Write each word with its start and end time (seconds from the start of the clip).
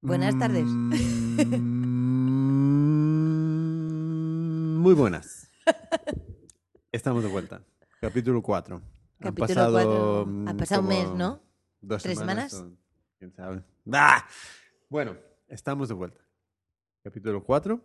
Buenas 0.00 0.38
tardes. 0.38 0.64
Mm, 4.24 4.78
Muy 4.80 4.94
buenas. 4.94 5.50
Estamos 6.92 7.22
de 7.22 7.28
vuelta. 7.30 7.64
Capítulo 8.00 8.42
4. 8.42 8.82
Capítulo 9.20 9.70
cuatro. 9.72 10.28
Ha 10.46 10.54
pasado 10.54 10.82
un 10.82 10.88
mes, 10.88 11.08
¿no? 11.12 11.40
Dos 11.80 12.02
¿Tres 12.02 12.18
semanas. 12.18 12.52
semanas? 12.52 12.74
o 12.76 12.78
¿Quién 13.18 13.32
sabe? 13.32 13.62
¡Ah! 13.92 14.26
Bueno, 14.90 15.16
estamos 15.48 15.88
de 15.88 15.94
vuelta. 15.94 16.20
Capítulo 17.02 17.42
4. 17.44 17.80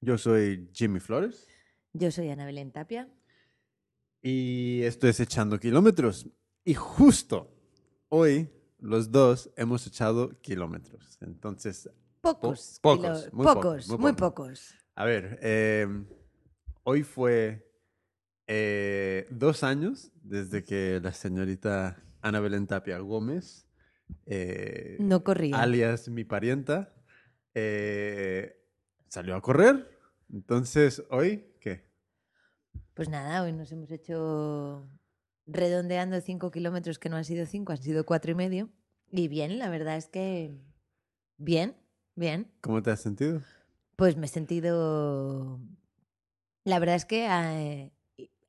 Yo 0.00 0.16
soy 0.18 0.70
Jimmy 0.72 0.98
Flores 1.00 1.46
Yo 1.92 2.10
soy 2.10 2.30
Ana 2.30 2.46
Belén 2.46 2.72
Tapia. 2.72 3.08
y 4.22 4.80
esto 4.82 5.06
es 5.08 5.20
Echando 5.20 5.58
Kilómetros. 5.60 6.26
Y 6.64 6.74
justo 6.74 7.54
hoy 8.08 8.48
los 8.80 9.10
dos 9.10 9.50
hemos 9.56 9.86
echado 9.86 10.40
kilómetros. 10.40 11.18
Entonces, 11.20 11.88
Pocos. 12.20 12.78
pocos, 12.82 13.24
kilo- 13.24 13.32
muy 13.36 13.44
pocos, 13.46 13.62
pocos, 13.64 13.88
muy 13.88 13.98
muy 13.98 14.12
pocos. 14.12 14.46
pocos. 14.48 14.74
A 14.94 15.04
ver, 15.04 15.38
eh, 15.42 15.86
hoy 16.82 17.02
fue 17.02 17.66
eh, 18.46 19.26
dos 19.30 19.62
años 19.62 20.10
desde 20.22 20.64
que 20.64 21.00
la 21.02 21.12
señorita 21.12 22.02
Ana 22.20 22.40
Belén 22.40 22.66
Tapia 22.66 22.98
Gómez, 22.98 23.66
eh, 24.26 24.96
No 25.00 25.22
corría. 25.22 25.60
alias 25.62 26.08
mi 26.08 26.24
parienta, 26.24 26.92
eh, 27.54 28.60
salió 29.08 29.36
a 29.36 29.40
correr. 29.40 29.98
Entonces, 30.32 31.02
hoy, 31.10 31.54
¿qué? 31.60 31.88
Pues 32.94 33.08
nada, 33.08 33.42
hoy 33.42 33.52
nos 33.52 33.70
hemos 33.72 33.90
hecho 33.90 34.86
redondeando 35.52 36.20
cinco 36.20 36.50
kilómetros 36.50 36.98
que 36.98 37.08
no 37.08 37.16
han 37.16 37.24
sido 37.24 37.46
cinco, 37.46 37.72
han 37.72 37.82
sido 37.82 38.04
cuatro 38.04 38.32
y 38.32 38.34
medio. 38.34 38.70
Y 39.10 39.28
bien, 39.28 39.58
la 39.58 39.68
verdad 39.68 39.96
es 39.96 40.08
que 40.08 40.56
bien, 41.36 41.76
bien. 42.14 42.50
¿Cómo 42.60 42.82
te 42.82 42.90
has 42.90 43.00
sentido? 43.00 43.42
Pues 43.96 44.16
me 44.16 44.26
he 44.26 44.28
sentido, 44.28 45.60
la 46.64 46.78
verdad 46.78 46.94
es 46.94 47.04
que 47.04 47.26
eh, 47.26 47.92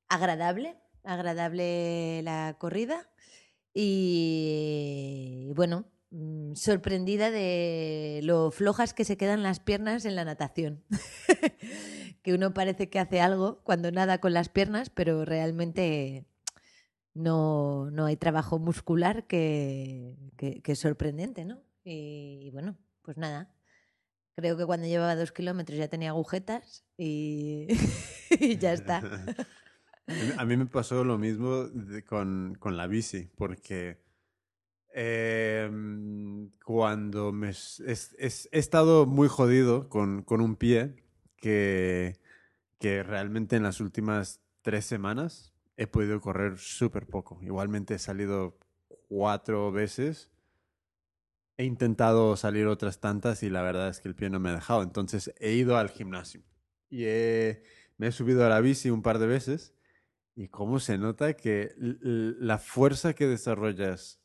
agradable, 0.08 0.78
agradable 1.04 2.22
la 2.24 2.56
corrida 2.58 3.10
y 3.74 5.52
bueno, 5.56 5.86
mm, 6.12 6.54
sorprendida 6.54 7.32
de 7.32 8.22
lo 8.24 8.52
flojas 8.52 8.94
que 8.94 9.04
se 9.04 9.18
quedan 9.18 9.44
las 9.44 9.60
piernas 9.60 10.06
en 10.06 10.16
la 10.16 10.26
natación. 10.26 10.84
que 12.22 12.34
uno 12.34 12.54
parece 12.54 12.90
que 12.90 13.00
hace 13.00 13.20
algo 13.20 13.62
cuando 13.64 13.92
nada 13.92 14.20
con 14.20 14.34
las 14.34 14.50
piernas, 14.50 14.90
pero 14.90 15.26
realmente 15.26 16.26
no, 17.14 17.90
no 17.92 18.06
hay 18.06 18.18
trabajo 18.18 18.60
muscular 18.60 19.28
que, 19.28 20.18
que- 20.38 20.62
que 20.62 20.72
es 20.74 20.80
sorprendente, 20.80 21.46
¿no? 21.46 21.62
Y, 21.84 22.50
bueno, 22.52 22.78
pues 23.02 23.18
nada. 23.18 23.54
Creo 24.36 24.56
que 24.58 24.66
cuando 24.66 24.88
llevaba 24.88 25.16
dos 25.16 25.32
kilómetros 25.32 25.78
ya 25.78 25.88
tenía 25.90 26.10
agujetas 26.12 26.86
y, 26.98 27.68
y 28.40 28.58
ya 28.58 28.74
está. 28.74 29.02
A 30.38 30.46
mí- 30.46 30.58
me 30.58 30.66
pasó 30.66 31.04
lo 31.04 31.18
mismo 31.18 31.68
con, 32.08 32.56
con 32.60 32.76
la 32.78 32.88
bici, 32.88 33.30
porque 33.36 34.02
em, 34.94 36.50
cuando 36.66 37.32
me 37.32 37.50
s- 37.50 37.84
es- 37.90 38.16
es- 38.20 38.50
he 38.52 38.60
estado 38.60 39.06
muy 39.06 39.28
jodido 39.28 39.90
con, 39.90 40.24
con 40.24 40.42
un 40.42 40.56
pie 40.56 40.96
que, 41.38 42.20
que 42.80 43.04
realmente 43.04 43.56
en 43.56 43.64
las 43.64 43.80
últimas 43.80 44.42
tres 44.62 44.86
semanas 44.86 45.51
he 45.82 45.88
podido 45.88 46.22
correr 46.22 46.60
súper 46.60 47.08
poco. 47.08 47.40
Igualmente 47.42 47.96
he 47.96 48.00
salido 48.00 48.56
cuatro 49.10 49.72
veces. 49.72 50.30
He 51.58 51.66
intentado 51.66 52.38
salir 52.38 52.68
otras 52.68 53.00
tantas 53.00 53.42
y 53.42 53.50
la 53.50 53.64
verdad 53.64 53.90
es 53.90 54.00
que 54.00 54.08
el 54.08 54.14
pie 54.14 54.30
no 54.30 54.40
me 54.40 54.50
ha 54.50 54.54
dejado. 54.54 54.84
Entonces 54.84 55.34
he 55.40 55.54
ido 55.54 55.78
al 55.78 55.90
gimnasio 55.90 56.44
y 56.88 57.06
he- 57.06 57.64
me 57.98 58.08
he 58.08 58.12
subido 58.12 58.46
a 58.46 58.50
la 58.50 58.62
bici 58.62 58.92
un 58.92 59.02
par 59.02 59.18
de 59.18 59.26
veces. 59.26 59.74
Y 60.36 60.50
cómo 60.50 60.80
se 60.80 60.98
nota 61.00 61.34
que 61.36 61.74
la 61.78 62.60
fuerza 62.60 63.14
que 63.16 63.28
desarrollas 63.28 64.22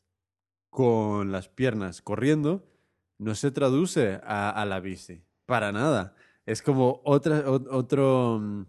con 0.69 1.31
las 1.31 1.49
piernas 1.49 2.01
corriendo 2.03 2.69
no 3.17 3.35
se 3.35 3.51
traduce 3.51 4.21
a, 4.23 4.63
la 4.67 4.79
bici. 4.79 5.23
Para 5.47 5.71
nada. 5.71 6.15
Es 6.45 6.61
como 6.61 7.01
otra, 7.03 7.43
otro, 7.49 8.39
mm, 8.39 8.65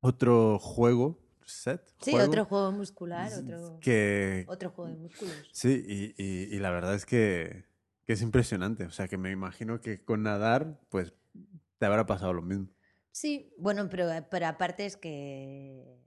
otro 0.00 0.58
juego, 0.58 1.27
set. 1.48 1.82
Sí, 2.00 2.12
juego, 2.12 2.26
otro 2.28 2.44
juego 2.44 2.72
muscular, 2.72 3.30
otro, 3.32 3.78
Que, 3.80 4.44
otro 4.48 4.70
juego 4.70 4.90
de 4.90 4.96
músculos. 4.96 5.48
Sí, 5.52 5.82
y, 5.86 6.14
y- 6.22 6.54
y 6.54 6.58
la 6.60 6.70
verdad 6.70 6.94
es 6.94 7.04
que, 7.06 7.64
que 8.04 8.12
es 8.12 8.22
impresionante. 8.22 8.84
O 8.84 8.90
sea, 8.90 9.08
que 9.08 9.16
me 9.18 9.30
imagino 9.30 9.80
que 9.80 10.04
con 10.04 10.22
nadar, 10.22 10.78
pues, 10.90 11.12
te 11.78 11.86
habrá 11.86 12.06
pasado 12.06 12.32
lo 12.32 12.42
mismo. 12.42 12.68
Sí, 13.10 13.52
bueno, 13.58 13.88
pero, 13.88 14.08
pero 14.30 14.46
aparte 14.46 14.86
es 14.86 14.96
que 14.96 15.98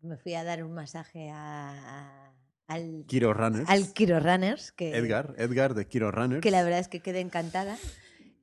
me 0.00 0.16
fui 0.16 0.34
a 0.34 0.44
dar 0.44 0.62
un 0.64 0.72
masaje 0.72 1.28
a, 1.30 1.70
a- 1.70 2.34
al, 2.68 3.04
Kiro 3.06 3.32
Runners. 3.34 3.68
al 3.68 3.92
Kiro 3.92 4.20
Runners, 4.20 4.72
que, 4.72 4.96
Edgar, 4.96 5.34
Edgar 5.38 5.74
de 5.74 5.86
Kiro 5.86 6.10
Runners. 6.10 6.42
que 6.42 6.50
la 6.50 6.62
verdad 6.62 6.78
es 6.80 6.88
que 6.88 7.00
quedé 7.00 7.20
encantada. 7.20 7.76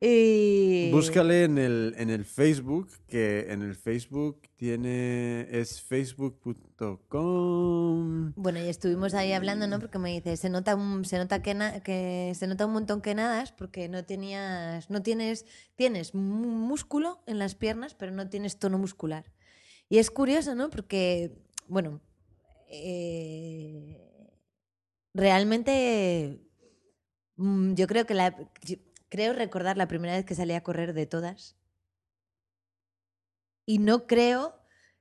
Y... 0.01 0.89
Búscale 0.91 1.45
en 1.45 1.57
el, 1.57 1.95
en 1.97 2.09
el 2.09 2.25
Facebook, 2.25 2.89
que 3.07 3.51
en 3.51 3.61
el 3.61 3.75
Facebook 3.75 4.41
tiene, 4.55 5.47
es 5.49 5.81
facebook.com. 5.81 8.33
Bueno, 8.35 8.59
y 8.59 8.67
estuvimos 8.67 9.13
ahí 9.13 9.31
hablando, 9.31 9.67
¿no? 9.67 9.79
Porque 9.79 9.97
me 9.97 10.11
dice, 10.13 10.35
se 10.37 10.49
nota 10.49 10.75
un, 10.75 11.05
se 11.05 11.17
nota 11.17 11.41
que, 11.41 11.53
na- 11.53 11.79
que 11.81 12.33
se 12.35 12.47
nota 12.47 12.65
un 12.65 12.73
montón 12.73 13.01
que 13.01 13.15
nadas 13.15 13.51
porque 13.53 13.87
no 13.87 14.03
tenías, 14.05 14.89
no 14.89 15.01
tienes, 15.01 15.45
tienes 15.75 16.13
músculo 16.13 17.21
en 17.25 17.39
las 17.39 17.55
piernas, 17.55 17.95
pero 17.95 18.11
no 18.11 18.29
tienes 18.29 18.59
tono 18.59 18.77
muscular. 18.77 19.31
Y 19.89 19.97
es 19.99 20.11
curioso, 20.11 20.55
¿no? 20.55 20.69
Porque, 20.69 21.31
bueno, 21.67 22.01
eh, 22.69 24.01
realmente 25.13 26.41
mm, 27.37 27.75
yo 27.75 27.87
creo 27.87 28.05
que 28.05 28.13
la, 28.13 28.35
creo 29.15 29.33
recordar 29.33 29.77
la 29.77 29.87
primera 29.87 30.13
vez 30.13 30.25
que 30.25 30.35
salí 30.35 30.53
a 30.53 30.61
correr 30.63 30.93
de 30.93 31.05
todas 31.05 31.55
y 33.65 33.79
no 33.79 34.07
creo 34.07 34.55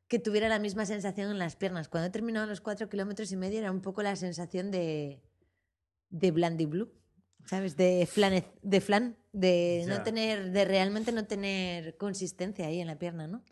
que 0.06 0.18
tuviera 0.20 0.48
la 0.48 0.58
misma 0.60 0.86
sensación 0.86 1.30
en 1.30 1.38
las 1.38 1.56
piernas. 1.56 1.88
Cuando 1.88 2.06
he 2.08 2.10
terminado 2.10 2.46
los 2.46 2.60
cuatro 2.60 2.88
kilómetros 2.88 3.32
y 3.32 3.36
medio 3.36 3.58
era 3.58 3.72
un 3.72 3.80
poco 3.80 4.02
la 4.02 4.14
sensación 4.16 4.70
de, 4.70 5.20
de 6.10 6.30
Blandy 6.30 6.66
Blue, 6.66 6.92
¿sabes? 7.46 7.76
De 7.76 8.06
flan, 8.10 8.44
de 8.62 8.80
flan, 8.80 9.16
de 9.32 9.84
no 9.88 10.02
tener, 10.04 10.50
de 10.52 10.64
realmente 10.64 11.10
no 11.10 11.26
tener 11.26 11.96
consistencia 11.96 12.66
ahí 12.66 12.80
en 12.80 12.86
la 12.86 12.98
pierna, 12.98 13.26
¿no? 13.26 13.42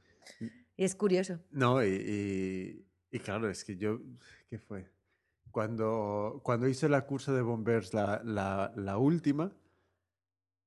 Y 0.76 0.84
es 0.84 0.94
curioso. 0.94 1.40
No, 1.50 1.82
y, 1.84 1.88
y- 1.88 2.86
y 3.14 3.18
claro, 3.18 3.50
es 3.50 3.64
que 3.64 3.76
yo, 3.76 4.00
¿qué 4.48 4.58
fue? 4.58 4.88
Cuando, 5.50 6.40
cuando 6.44 6.68
hice 6.68 6.88
la 6.88 7.04
cursa 7.04 7.32
de 7.32 7.42
bombers, 7.42 7.92
la, 7.92 8.22
la, 8.24 8.72
la 8.76 8.96
última, 8.96 9.52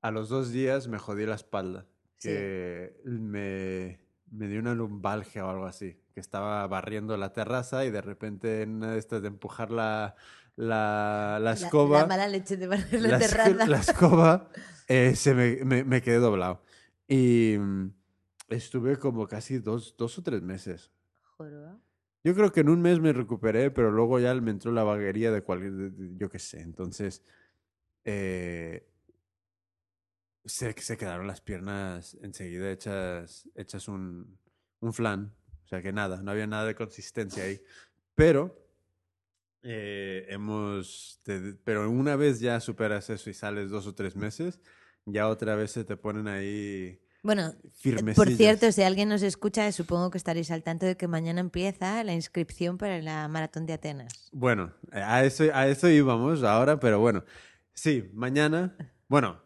a 0.06 0.12
los 0.12 0.30
dos 0.30 0.52
días 0.52 0.88
me 0.88 1.00
jodí 1.00 1.26
la 1.26 1.34
espalda. 1.34 1.88
Sí. 2.18 2.30
Que 2.30 3.02
me, 3.06 4.00
me 4.30 4.48
dio 4.48 4.60
una 4.60 4.76
lumbalgia 4.76 5.46
o 5.46 5.50
algo 5.50 5.66
así. 5.66 6.00
Que 6.14 6.20
estaba 6.20 6.66
barriendo 6.68 7.18
la 7.18 7.34
terraza 7.34 7.86
y 7.86 7.92
de 7.92 8.02
repente 8.02 8.62
en 8.62 8.76
una 8.76 8.92
de 8.92 9.00
estas 9.00 9.24
de 9.24 9.30
empujar 9.30 9.72
la, 9.72 10.16
la, 10.56 11.40
la 11.42 11.54
escoba. 11.54 12.02
La, 12.02 12.06
mala 12.06 12.28
leche 12.28 12.56
de 12.56 12.68
barrer 12.68 13.02
la, 13.02 13.10
la, 13.10 13.20
terraza. 13.20 13.66
la 13.66 13.78
escoba 13.78 14.50
eh, 14.88 15.16
se 15.16 15.34
me, 15.34 15.66
me, 15.66 15.84
me 15.84 16.04
quedé 16.04 16.20
doblado. 16.20 16.62
Y 17.08 17.56
mm, 17.58 17.90
estuve 18.50 18.98
como 18.98 19.28
casi 19.28 19.58
dos, 19.58 19.96
dos 19.98 20.20
o 20.20 20.22
tres 20.22 20.44
meses. 20.44 20.92
Joroba. 21.24 21.80
Yo 22.24 22.36
creo 22.36 22.52
que 22.52 22.60
en 22.60 22.70
un 22.70 22.82
mes 22.82 23.00
me 23.00 23.12
recuperé, 23.12 23.72
pero 23.72 23.90
luego 23.90 24.20
ya 24.20 24.36
me 24.36 24.52
entró 24.52 24.72
la 24.72 24.84
vaguería 24.84 25.32
de 25.32 25.42
cualquier, 25.42 25.94
yo 26.18 26.30
qué 26.30 26.40
sé. 26.40 26.62
Entonces, 26.62 27.24
eh, 28.03 28.88
se, 30.46 30.74
se 30.74 30.97
quedaron 30.97 31.28
las 31.28 31.42
piernas 31.42 32.18
enseguida 32.22 32.72
hechas, 32.72 33.50
hechas 33.56 33.88
un, 33.88 34.38
un 34.80 34.94
flan. 34.94 35.34
O 35.64 35.68
sea 35.68 35.82
que 35.82 35.92
nada, 35.92 36.22
no 36.22 36.32
había 36.32 36.47
nada 36.47 36.66
de 36.66 36.76
consistencia 36.76 37.44
ahí. 37.44 37.59
Pero, 38.14 38.64
eh, 39.64 40.26
hemos, 40.30 41.20
te- 41.24 41.56
pero 41.64 41.90
una 41.90 42.16
vez 42.16 42.40
ya 42.40 42.59
superas 42.59 43.09
eso 43.09 43.30
y 43.30 43.34
sales 43.34 43.70
dos 43.70 43.88
o 43.88 43.96
tres 43.96 44.16
meses, 44.16 44.62
ya 45.06 45.28
otra 45.28 45.56
vez 45.56 45.72
se 45.72 45.84
te 45.84 45.97
ponen 45.97 46.28
ahí 46.28 47.00
Bueno, 47.24 47.53
por 48.16 48.30
cierto, 48.30 48.72
si 48.72 48.84
alguien 48.84 49.09
nos 49.09 49.24
escucha, 49.24 49.72
supongo 49.72 50.12
que 50.12 50.20
estaréis 50.20 50.52
al 50.52 50.62
tanto 50.62 50.86
de 50.86 50.96
que 50.98 51.08
mañana 51.08 51.41
empieza 51.41 52.03
la 52.03 52.14
inscripción 52.14 52.78
para 52.78 53.02
la 53.02 53.28
Maratón 53.28 53.66
de 53.66 53.74
Atenas. 53.74 54.30
Bueno, 54.32 54.72
a 54.91 55.24
eso, 55.24 55.46
a 55.53 55.68
eso 55.68 55.90
íbamos 55.90 56.44
ahora, 56.44 56.80
pero 56.80 57.00
bueno. 57.00 57.24
Sí, 57.74 58.08
mañana, 58.14 58.76
bueno, 59.08 59.41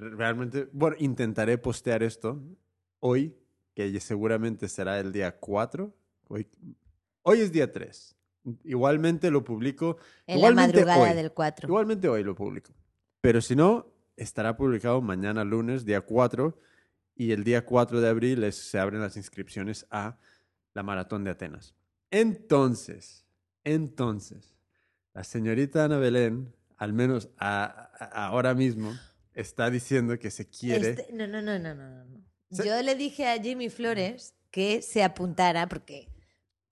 realmente, 0.00 0.68
bueno, 0.72 0.96
intentaré 0.98 1.58
postear 1.58 2.02
esto 2.02 2.40
hoy, 3.00 3.36
que 3.74 3.98
seguramente 4.00 4.68
será 4.68 4.98
el 4.98 5.12
día 5.12 5.36
4. 5.38 5.94
Hoy, 6.28 6.48
hoy 7.22 7.40
es 7.40 7.52
día 7.52 7.70
3. 7.70 8.16
Igualmente 8.64 9.30
lo 9.30 9.44
publico. 9.44 9.98
En 10.26 10.38
igualmente 10.38 10.78
la 10.80 10.86
madrugada 10.86 11.10
hoy. 11.10 11.16
del 11.16 11.32
4. 11.32 11.68
Igualmente 11.68 12.08
hoy 12.08 12.24
lo 12.24 12.34
publico. 12.34 12.72
Pero 13.20 13.40
si 13.40 13.54
no, 13.54 13.86
estará 14.16 14.56
publicado 14.56 15.00
mañana 15.02 15.44
lunes, 15.44 15.84
día 15.84 16.00
4, 16.00 16.58
y 17.14 17.32
el 17.32 17.44
día 17.44 17.64
4 17.66 18.00
de 18.00 18.08
abril 18.08 18.42
es- 18.44 18.56
se 18.56 18.78
abren 18.78 19.00
las 19.02 19.16
inscripciones 19.16 19.86
a 19.90 20.18
la 20.72 20.82
Maratón 20.82 21.24
de 21.24 21.30
Atenas. 21.30 21.74
Entonces, 22.10 23.26
entonces, 23.64 24.54
la 25.12 25.24
señorita 25.24 25.84
Ana 25.84 25.98
Belén, 25.98 26.54
al 26.76 26.92
menos 26.92 27.28
a- 27.38 27.90
a- 27.98 28.26
ahora 28.26 28.54
mismo, 28.54 28.92
está 29.34 29.70
diciendo 29.70 30.18
que 30.18 30.30
se 30.30 30.48
quiere... 30.48 30.90
Este- 30.90 31.12
no, 31.12 31.26
no, 31.26 31.40
no, 31.42 31.58
no, 31.58 31.74
no, 31.74 32.04
no. 32.04 32.24
Se- 32.50 32.66
Yo 32.66 32.80
le 32.82 32.94
dije 32.94 33.26
a 33.28 33.40
Jimmy 33.40 33.68
Flores 33.68 34.34
que 34.50 34.82
se 34.82 35.02
apuntara 35.02 35.68
porque, 35.68 36.08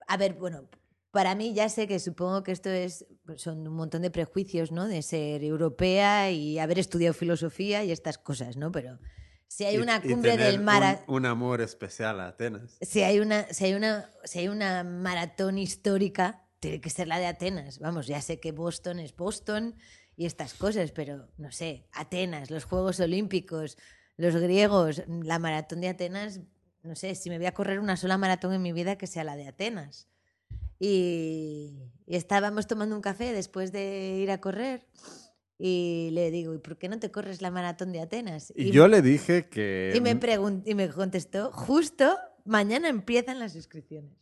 a 0.06 0.16
ver, 0.16 0.34
bueno, 0.34 0.68
para 1.10 1.34
mí 1.34 1.54
ya 1.54 1.68
sé 1.68 1.86
que 1.86 1.98
supongo 2.00 2.42
que 2.42 2.52
esto 2.52 2.68
es, 2.70 3.06
pues, 3.24 3.40
son 3.42 3.66
un 3.66 3.74
montón 3.74 4.02
de 4.02 4.10
prejuicios, 4.10 4.72
¿no? 4.72 4.88
De 4.88 5.02
ser 5.02 5.42
europea 5.44 6.30
y 6.30 6.58
haber 6.58 6.78
estudiado 6.78 7.14
filosofía 7.14 7.84
y 7.84 7.92
estas 7.92 8.18
cosas, 8.18 8.56
¿no? 8.56 8.70
Pero 8.72 8.98
si 9.46 9.64
hay 9.64 9.78
una 9.78 10.02
y 10.04 10.08
cumbre 10.10 10.32
tener 10.32 10.52
del 10.52 10.60
mar, 10.60 11.04
Un, 11.06 11.14
un 11.16 11.26
amor 11.26 11.60
especial 11.60 12.20
a 12.20 12.28
Atenas. 12.28 12.76
si 12.82 13.02
hay 13.02 13.20
una, 13.20 13.46
si 13.52 13.64
hay 13.64 13.74
una, 13.74 14.10
si 14.24 14.40
hay 14.40 14.48
una 14.48 14.84
maratón 14.84 15.56
histórica, 15.58 16.44
tiene 16.60 16.80
que 16.80 16.90
ser 16.90 17.06
la 17.08 17.18
de 17.18 17.26
Atenas. 17.26 17.78
Vamos, 17.78 18.06
ya 18.08 18.20
sé 18.20 18.40
que 18.40 18.52
Boston 18.52 18.98
es 18.98 19.14
Boston 19.16 19.76
y 20.18 20.26
estas 20.26 20.52
cosas, 20.52 20.90
pero 20.90 21.28
no 21.38 21.52
sé, 21.52 21.86
Atenas, 21.92 22.50
los 22.50 22.64
Juegos 22.64 22.98
Olímpicos, 22.98 23.78
los 24.16 24.34
griegos, 24.34 25.04
la 25.06 25.38
maratón 25.38 25.80
de 25.80 25.88
Atenas, 25.88 26.40
no 26.82 26.96
sé, 26.96 27.14
si 27.14 27.30
me 27.30 27.38
voy 27.38 27.46
a 27.46 27.54
correr 27.54 27.78
una 27.78 27.96
sola 27.96 28.18
maratón 28.18 28.52
en 28.52 28.60
mi 28.60 28.72
vida, 28.72 28.98
que 28.98 29.06
sea 29.06 29.22
la 29.22 29.36
de 29.36 29.46
Atenas. 29.46 30.08
Y, 30.80 31.84
y 32.04 32.16
estábamos 32.16 32.66
tomando 32.66 32.96
un 32.96 33.00
café 33.00 33.32
después 33.32 33.70
de 33.70 34.18
ir 34.20 34.32
a 34.32 34.40
correr 34.40 34.84
y 35.56 36.10
le 36.12 36.32
digo, 36.32 36.52
¿y 36.52 36.58
por 36.58 36.78
qué 36.78 36.88
no 36.88 36.98
te 36.98 37.12
corres 37.12 37.40
la 37.40 37.52
maratón 37.52 37.92
de 37.92 38.00
Atenas? 38.00 38.52
Y, 38.56 38.72
yo 38.72 38.88
le 38.88 39.02
dije 39.02 39.48
que... 39.48 39.92
y 39.94 40.00
me, 40.00 40.18
y 40.64 40.74
me 40.74 40.88
contestó, 40.88 41.52
justo 41.52 42.18
mañana 42.44 42.88
empiezan 42.88 43.38
las 43.38 43.54
inscripciones. 43.54 44.18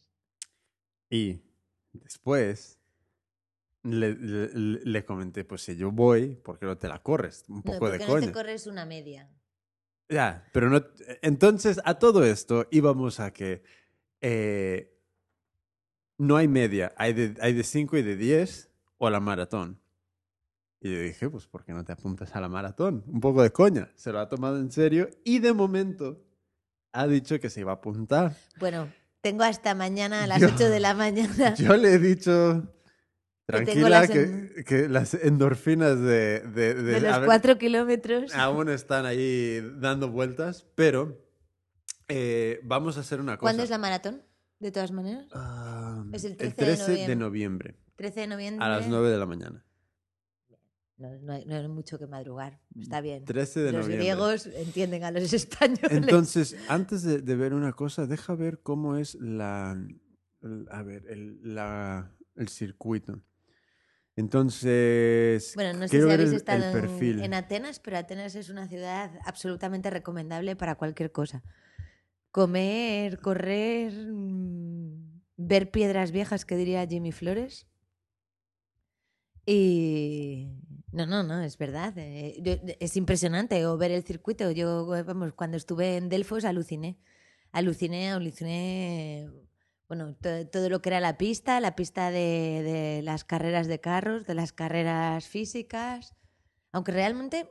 Y 1.08 1.40
después 1.94 2.78
le, 3.87 4.15
le- 4.15 4.50
le 4.85 5.05
comenté, 5.05 5.44
pues 5.44 5.62
si 5.62 5.77
yo 5.77 5.91
voy, 5.91 6.35
¿por 6.37 6.59
qué 6.59 6.67
no 6.67 6.77
te 6.77 6.88
la 6.88 7.03
corres? 7.03 7.44
Un 7.49 7.56
No, 7.56 7.62
poco 7.62 7.79
¿por 7.81 7.93
de 7.93 7.99
no 8.00 8.06
coña. 8.06 8.27
te 8.27 8.33
corres 8.33 8.67
una 8.67 8.85
media? 8.87 9.31
Ya, 10.09 10.49
pero 10.53 10.71
no... 10.71 10.85
Entonces, 11.23 11.81
a 11.85 11.99
todo 11.99 12.25
esto 12.25 12.67
íbamos 12.71 13.19
a 13.21 13.33
que 13.33 13.62
eh, 14.21 14.93
no 16.19 16.37
hay 16.37 16.49
media, 16.49 16.93
hay 16.97 17.12
de, 17.12 17.35
hay 17.41 17.53
de 17.55 17.62
5 17.65 17.97
y 17.99 18.03
de 18.03 18.17
10 18.17 18.71
o 18.99 19.11
la 19.11 19.21
maratón. 19.21 19.81
Y 20.81 20.94
yo 20.94 21.00
dije, 21.00 21.29
pues 21.29 21.47
¿por 21.47 21.65
qué 21.65 21.73
no 21.73 21.85
te 21.85 21.93
apuntas 21.93 22.35
a 22.37 22.41
la 22.41 22.49
maratón? 22.49 23.03
Un 23.06 23.21
poco 23.21 23.43
de 23.43 23.50
coña. 23.50 23.91
Se 23.97 24.12
lo 24.12 24.21
ha 24.21 24.29
tomado 24.29 24.59
en 24.59 24.71
serio 24.71 25.09
y 25.25 25.41
de 25.41 25.53
momento 25.53 26.23
ha 26.93 27.06
dicho 27.06 27.41
que 27.41 27.50
se 27.50 27.61
iba 27.61 27.73
a 27.73 27.77
apuntar. 27.77 28.37
Bueno, 28.61 28.93
tengo 29.21 29.43
hasta 29.43 29.75
mañana 29.75 30.23
a 30.25 30.27
las 30.27 30.41
Yo- 30.41 30.49
8 30.55 30.69
de 30.71 30.81
la 30.81 30.94
mañana. 30.94 31.55
Yo 31.59 31.77
le 31.77 31.94
he 31.94 31.99
dicho, 31.99 32.73
tranquila, 33.46 34.06
que, 34.08 34.22
en- 34.22 34.64
que 34.66 34.88
las 34.88 35.14
endorfinas 35.14 35.98
de, 36.00 36.40
de, 36.40 36.75
de- 36.75 36.82
de 36.82 37.00
los 37.00 37.12
haber- 37.12 37.26
cuatro 37.26 37.58
kilómetros. 37.58 38.34
aún 38.34 38.69
están 38.69 39.06
ahí 39.06 39.60
dando 39.78 40.10
vueltas, 40.10 40.66
pero 40.75 41.25
eh, 42.08 42.60
vamos 42.64 42.96
a 42.96 43.00
hacer 43.00 43.20
una 43.20 43.32
cosa. 43.37 43.40
¿Cuándo 43.40 43.62
es 43.62 43.70
la 43.70 43.78
maratón? 43.78 44.22
De 44.58 44.72
todas 44.72 44.90
maneras. 44.90 45.26
Ah, 45.32 46.04
Es 46.12 46.25
el 46.25 46.32
el 46.32 46.54
13 46.54 46.56
de 46.56 46.76
13 46.76 47.06
de 47.08 47.16
noviembre, 47.16 47.76
13 47.96 48.20
de 48.20 48.26
noviembre. 48.26 48.64
a 48.64 48.69
las 48.69 48.88
9 48.88 49.10
de 49.10 49.19
la 49.19 49.26
mañana. 49.26 49.62
No, 50.98 51.10
no 51.20 51.34
hay, 51.34 51.44
no 51.44 51.54
hay 51.54 51.69
mucho 51.69 51.98
que 51.98 52.06
madrugar. 52.06 52.58
Está 52.75 53.02
bien. 53.02 53.25
13 53.26 53.60
de 53.60 53.66
los 53.72 53.82
noviembre. 53.82 53.96
griegos 53.98 54.46
entienden 54.46 55.04
a 55.04 55.10
los 55.10 55.31
españoles. 55.34 55.90
Entonces, 55.90 56.56
antes 56.69 57.02
de, 57.02 57.19
ver 57.37 57.52
una 57.52 57.75
cosa, 57.75 58.06
deja 58.06 58.34
ver 58.34 58.60
cómo 58.62 58.96
es 58.96 59.14
la, 59.16 59.76
a 60.70 60.82
ver, 60.82 61.04
el, 61.10 61.38
la- 61.54 62.10
el 62.34 62.48
circuito. 62.48 63.20
Entonces, 64.17 65.53
Bueno, 65.55 65.79
no 65.79 65.87
sé 65.89 66.03
si 66.03 66.11
habéis 66.11 66.31
el, 66.31 66.37
estado 66.37 66.59
el 66.59 66.77
en- 66.77 66.83
perfil. 66.83 67.21
En, 67.23 67.35
Atenas, 67.35 67.81
pero 67.81 67.99
Atenas 67.99 68.35
es 68.35 68.49
una 68.49 68.67
ciudad 68.67 69.11
absolutamente 69.25 69.91
recomendable 69.91 70.57
para 70.57 70.75
cualquier 70.77 71.13
cosa. 71.13 71.43
Comer, 72.31 73.19
correr, 73.21 73.93
mm, 73.93 75.21
ver 75.37 75.71
piedras 75.71 76.13
viejas, 76.13 76.45
que 76.45 76.57
diría 76.57 76.87
Jimmy 76.87 77.13
Flores. 77.13 77.67
Y 79.45 80.49
no, 80.93 81.07
no, 81.07 81.23
no, 81.23 81.41
es 81.43 81.57
verdad. 81.59 81.95
eh, 81.97 82.77
es 82.81 82.97
impresionante 82.97 83.65
o 83.67 83.77
ver 83.77 83.93
el 83.93 84.03
circuito. 84.05 84.51
Yo, 84.51 84.87
vamos, 84.87 85.33
cuando 85.35 85.57
estuve 85.57 85.97
en 85.97 86.09
Delfos 86.09 86.45
aluciné. 86.45 86.99
Aluciné, 87.53 88.11
aluciné. 88.11 89.31
Bueno, 89.88 90.15
to- 90.21 90.47
todo, 90.49 90.69
lo 90.69 90.83
que 90.83 90.88
era 90.88 91.00
la 91.00 91.17
pista, 91.17 91.61
la 91.61 91.77
pista 91.77 92.11
de, 92.11 92.62
de 92.65 93.03
las 93.03 93.25
carreras 93.25 93.69
de 93.69 93.81
carros, 93.81 94.27
de 94.27 94.35
las 94.35 94.53
carreras 94.53 95.27
físicas. 95.29 96.15
Aunque 96.73 96.93
realmente 96.93 97.49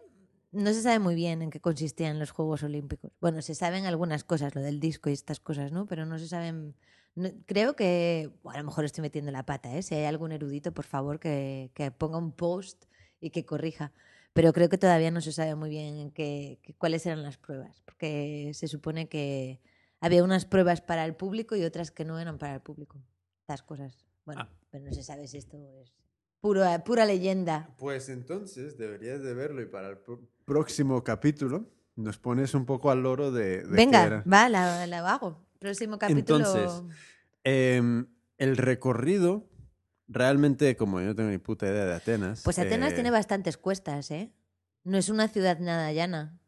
no 0.52 0.74
se 0.74 0.82
sabe 0.82 1.00
muy 1.00 1.16
bien 1.16 1.42
en 1.42 1.50
qué 1.50 1.62
consistían 1.62 2.20
los 2.20 2.32
Juegos 2.32 2.64
Olímpicos. 2.64 3.12
Bueno, 3.22 3.42
se 3.42 3.56
saben 3.56 3.86
algunas 3.86 4.24
cosas, 4.24 4.54
lo 4.56 4.62
del 4.62 4.80
disco 4.80 5.10
y 5.10 5.14
estas 5.14 5.40
cosas, 5.40 5.72
¿no? 5.72 5.86
Pero 5.88 6.06
no 6.06 6.20
se 6.20 6.28
saben. 6.28 6.76
no- 7.16 7.30
creo 7.46 7.76
que. 7.76 8.32
bueno, 8.44 8.60
a 8.60 8.62
lo 8.64 8.68
mejor 8.68 8.86
estoy 8.86 9.02
metiendo 9.04 9.32
la 9.32 9.46
pata, 9.46 9.74
¿eh? 9.76 9.82
Si 9.84 9.96
hay 9.96 10.06
algún 10.06 10.32
erudito, 10.34 10.74
por 10.74 10.86
favor, 10.86 11.20
que, 11.20 11.72
que 11.74 11.92
ponga 11.92 12.18
un 12.18 12.32
post 12.34 12.86
y 13.22 13.30
que 13.32 13.46
corrija. 13.46 13.94
Pero 14.34 14.52
creo 14.54 14.68
que 14.70 14.78
todavía 14.78 15.12
no 15.12 15.22
se 15.22 15.32
sabe 15.32 15.56
muy 15.56 15.70
bien 15.70 16.12
qué- 16.12 16.60
qué- 16.64 16.74
cuáles 16.76 17.06
eran 17.06 17.24
las 17.24 17.38
pruebas. 17.38 17.82
Porque 17.86 18.52
se 18.54 18.68
supone 18.68 19.08
que 19.08 19.62
había 20.06 20.24
unas 20.24 20.46
pruebas 20.46 20.82
para 20.82 21.06
el 21.06 21.16
público 21.16 21.56
y 21.56 21.64
otras 21.64 21.92
que 21.92 22.06
no 22.06 22.20
eran 22.20 22.38
para 22.38 22.56
el 22.56 22.62
público. 22.62 23.02
Estas 23.42 23.64
cosas. 23.64 24.06
Bueno, 24.26 24.42
Ah. 24.44 24.50
pero 24.70 24.84
no 24.86 24.94
se 24.94 25.04
sabe 25.04 25.28
si 25.28 25.38
esto 25.38 25.58
es 25.82 25.94
pura, 26.42 26.84
pura 26.84 27.06
leyenda. 27.06 27.74
Pues 27.78 28.10
entonces 28.10 28.78
deberías 28.78 29.22
de 29.22 29.34
verlo 29.34 29.62
y 29.62 29.66
para 29.66 29.90
el 29.90 29.98
próximo 30.46 31.04
capítulo 31.04 31.70
nos 31.96 32.18
pones 32.18 32.54
un 32.54 32.66
poco 32.66 32.92
al 32.92 33.04
loro 33.04 33.32
de, 33.32 33.58
de 33.64 33.64
qué 33.64 33.68
Venga, 33.76 34.04
era. 34.04 34.24
va, 34.32 34.50
la, 34.50 34.86
la 34.88 35.14
hago. 35.14 35.46
Próximo 35.60 35.98
capítulo. 35.98 36.38
Entonces, 36.38 36.84
Em, 37.44 38.08
el 38.38 38.58
recorrido, 38.58 39.48
realmente, 40.08 40.76
como 40.76 41.00
yo 41.00 41.08
no 41.08 41.16
tengo 41.16 41.30
ni 41.30 41.38
puta 41.38 41.68
idea 41.68 41.86
de 41.86 41.94
Atenas. 41.94 42.42
pues 42.44 42.58
Atenas 42.60 42.92
eh, 42.92 42.96
tiene 42.96 43.12
bastantes 43.12 43.58
cuestas, 43.58 44.10
¿eh? 44.12 44.32
No 44.84 44.98
es 44.98 45.10
una 45.10 45.28
ciudad 45.28 45.60
nada 45.60 45.92
llana. 45.94 46.40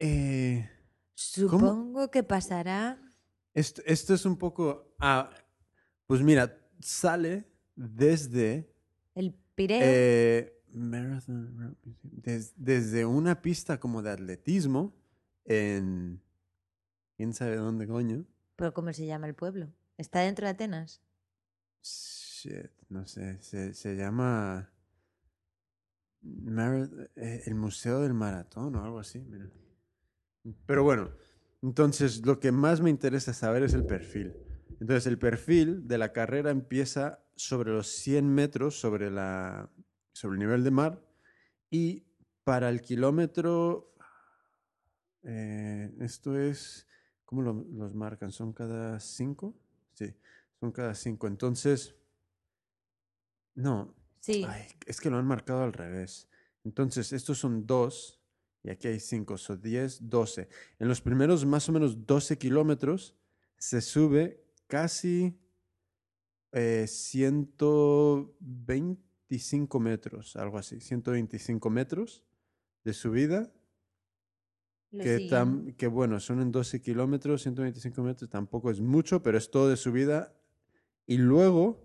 eh, 0.00 0.68
Supongo 1.14 2.10
que 2.10 2.22
pasará. 2.22 2.98
esto, 3.54 3.82
esto 3.86 4.14
es 4.14 4.24
un 4.26 4.36
poco. 4.36 4.94
Ah, 4.98 5.30
pues 6.06 6.22
mira, 6.22 6.58
sale 6.80 7.44
desde. 7.76 8.72
El 9.14 9.34
Pireo. 9.54 9.78
eh, 9.82 10.60
Marathon 10.72 11.76
des- 12.02 12.52
desde 12.56 13.06
una 13.06 13.40
pista 13.40 13.78
como 13.78 14.02
de 14.02 14.10
atletismo 14.10 14.92
en. 15.44 16.20
¿Quién 17.16 17.32
sabe 17.32 17.56
dónde, 17.56 17.86
coño? 17.86 18.24
¿Pero 18.56 18.74
cómo 18.74 18.92
se 18.92 19.06
llama 19.06 19.28
el 19.28 19.34
pueblo? 19.34 19.72
¿Está 19.96 20.20
dentro 20.20 20.46
de 20.46 20.50
Atenas? 20.50 21.00
Shit, 21.82 22.70
no 22.88 23.06
sé, 23.06 23.40
se, 23.40 23.72
se 23.74 23.94
llama 23.94 24.68
eh, 26.24 27.42
el 27.46 27.54
Museo 27.54 28.00
del 28.00 28.14
Maratón 28.14 28.74
o 28.76 28.84
algo 28.84 28.98
así, 28.98 29.20
mira. 29.20 29.48
Pero 30.66 30.84
bueno, 30.84 31.10
entonces 31.62 32.24
lo 32.26 32.38
que 32.40 32.52
más 32.52 32.80
me 32.80 32.90
interesa 32.90 33.32
saber 33.32 33.62
es 33.62 33.74
el 33.74 33.84
perfil. 33.86 34.34
Entonces 34.80 35.06
el 35.06 35.18
perfil 35.18 35.86
de 35.86 35.98
la 35.98 36.12
carrera 36.12 36.50
empieza 36.50 37.24
sobre 37.36 37.72
los 37.72 37.88
100 37.88 38.28
metros 38.32 38.78
sobre, 38.78 39.10
la, 39.10 39.70
sobre 40.12 40.34
el 40.34 40.40
nivel 40.40 40.64
de 40.64 40.70
mar 40.70 41.02
y 41.70 42.04
para 42.44 42.68
el 42.68 42.82
kilómetro, 42.82 43.94
eh, 45.22 45.90
esto 46.00 46.38
es, 46.38 46.86
¿cómo 47.24 47.42
lo- 47.42 47.64
los 47.72 47.94
marcan? 47.94 48.30
¿Son 48.30 48.52
cada 48.52 49.00
cinco? 49.00 49.54
Sí, 49.94 50.14
son 50.60 50.72
cada 50.72 50.94
cinco. 50.94 51.26
Entonces, 51.26 51.96
no, 53.54 53.94
Sí. 54.20 54.42
Ay, 54.48 54.62
es 54.86 55.00
que 55.02 55.10
lo 55.10 55.18
han 55.18 55.26
marcado 55.26 55.62
al 55.64 55.74
revés. 55.74 56.30
Entonces, 56.64 57.12
estos 57.12 57.36
son 57.38 57.66
dos 57.66 58.23
y 58.64 58.70
aquí 58.70 58.88
hay 58.88 58.98
cinco, 58.98 59.38
son 59.38 59.60
10, 59.62 60.08
12. 60.08 60.48
En 60.80 60.88
los 60.88 61.00
primeros 61.00 61.44
más 61.46 61.68
o 61.68 61.72
menos 61.72 62.04
12 62.06 62.36
kilómetros 62.38 63.14
se 63.58 63.80
sube 63.80 64.42
casi 64.66 65.38
eh, 66.52 66.86
125 66.88 69.80
metros, 69.80 70.36
algo 70.36 70.58
así, 70.58 70.80
125 70.80 71.70
metros 71.70 72.22
de 72.84 72.92
subida. 72.92 73.50
Que, 74.90 75.28
tam- 75.28 75.74
que 75.76 75.86
bueno, 75.88 76.20
son 76.20 76.40
en 76.40 76.52
12 76.52 76.80
kilómetros, 76.80 77.42
125 77.42 78.00
metros, 78.02 78.30
tampoco 78.30 78.70
es 78.70 78.80
mucho, 78.80 79.22
pero 79.24 79.36
es 79.38 79.50
todo 79.50 79.68
de 79.68 79.76
subida 79.76 80.32
Y 81.06 81.16
luego, 81.18 81.84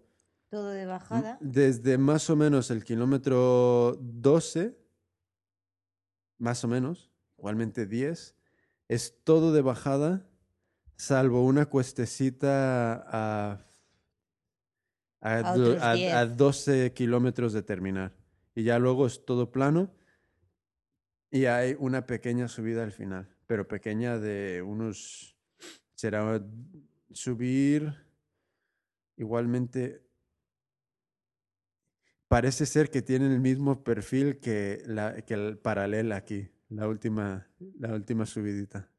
Todo 0.51 0.69
de 0.69 0.85
bajada. 0.85 1.39
desde 1.41 1.97
más 1.97 2.29
o 2.29 2.35
menos 2.35 2.69
el 2.69 2.83
kilómetro 2.83 3.97
12, 3.99 4.77
más 6.39 6.63
o 6.63 6.67
menos, 6.67 7.11
igualmente 7.37 7.85
10, 7.85 8.35
es 8.87 9.23
todo 9.23 9.53
de 9.53 9.61
bajada, 9.61 10.25
salvo 10.95 11.45
una 11.45 11.67
cuestecita 11.67 12.93
a, 13.07 13.65
a, 15.21 15.35
A 15.37 15.53
do- 15.53 15.69
otros 15.71 15.83
a- 15.83 15.93
10. 15.93 16.13
a 16.13 16.25
12 16.25 16.93
kilómetros 16.93 17.53
de 17.53 17.61
terminar. 17.61 18.13
Y 18.55 18.63
ya 18.63 18.79
luego 18.79 19.05
es 19.05 19.23
todo 19.25 19.51
plano 19.51 19.93
y 21.31 21.45
hay 21.45 21.75
una 21.79 22.05
pequeña 22.07 22.47
subida 22.47 22.83
al 22.83 22.91
final, 22.91 23.29
pero 23.45 23.67
pequeña 23.67 24.17
de 24.17 24.61
unos, 24.63 25.37
será 25.93 26.43
subir 27.11 27.93
igualmente. 29.17 30.08
Parece 32.29 32.65
ser 32.65 32.89
que 32.89 33.01
tienen 33.01 33.31
el 33.31 33.39
mismo 33.41 33.83
perfil 33.83 34.39
que, 34.39 34.81
la, 34.85 35.21
que 35.23 35.33
el 35.33 35.57
paralel 35.57 36.11
aquí, 36.13 36.49
la 36.69 36.87
última, 36.87 37.49
la 37.79 37.93
última 37.93 38.25
subidita, 38.25 38.89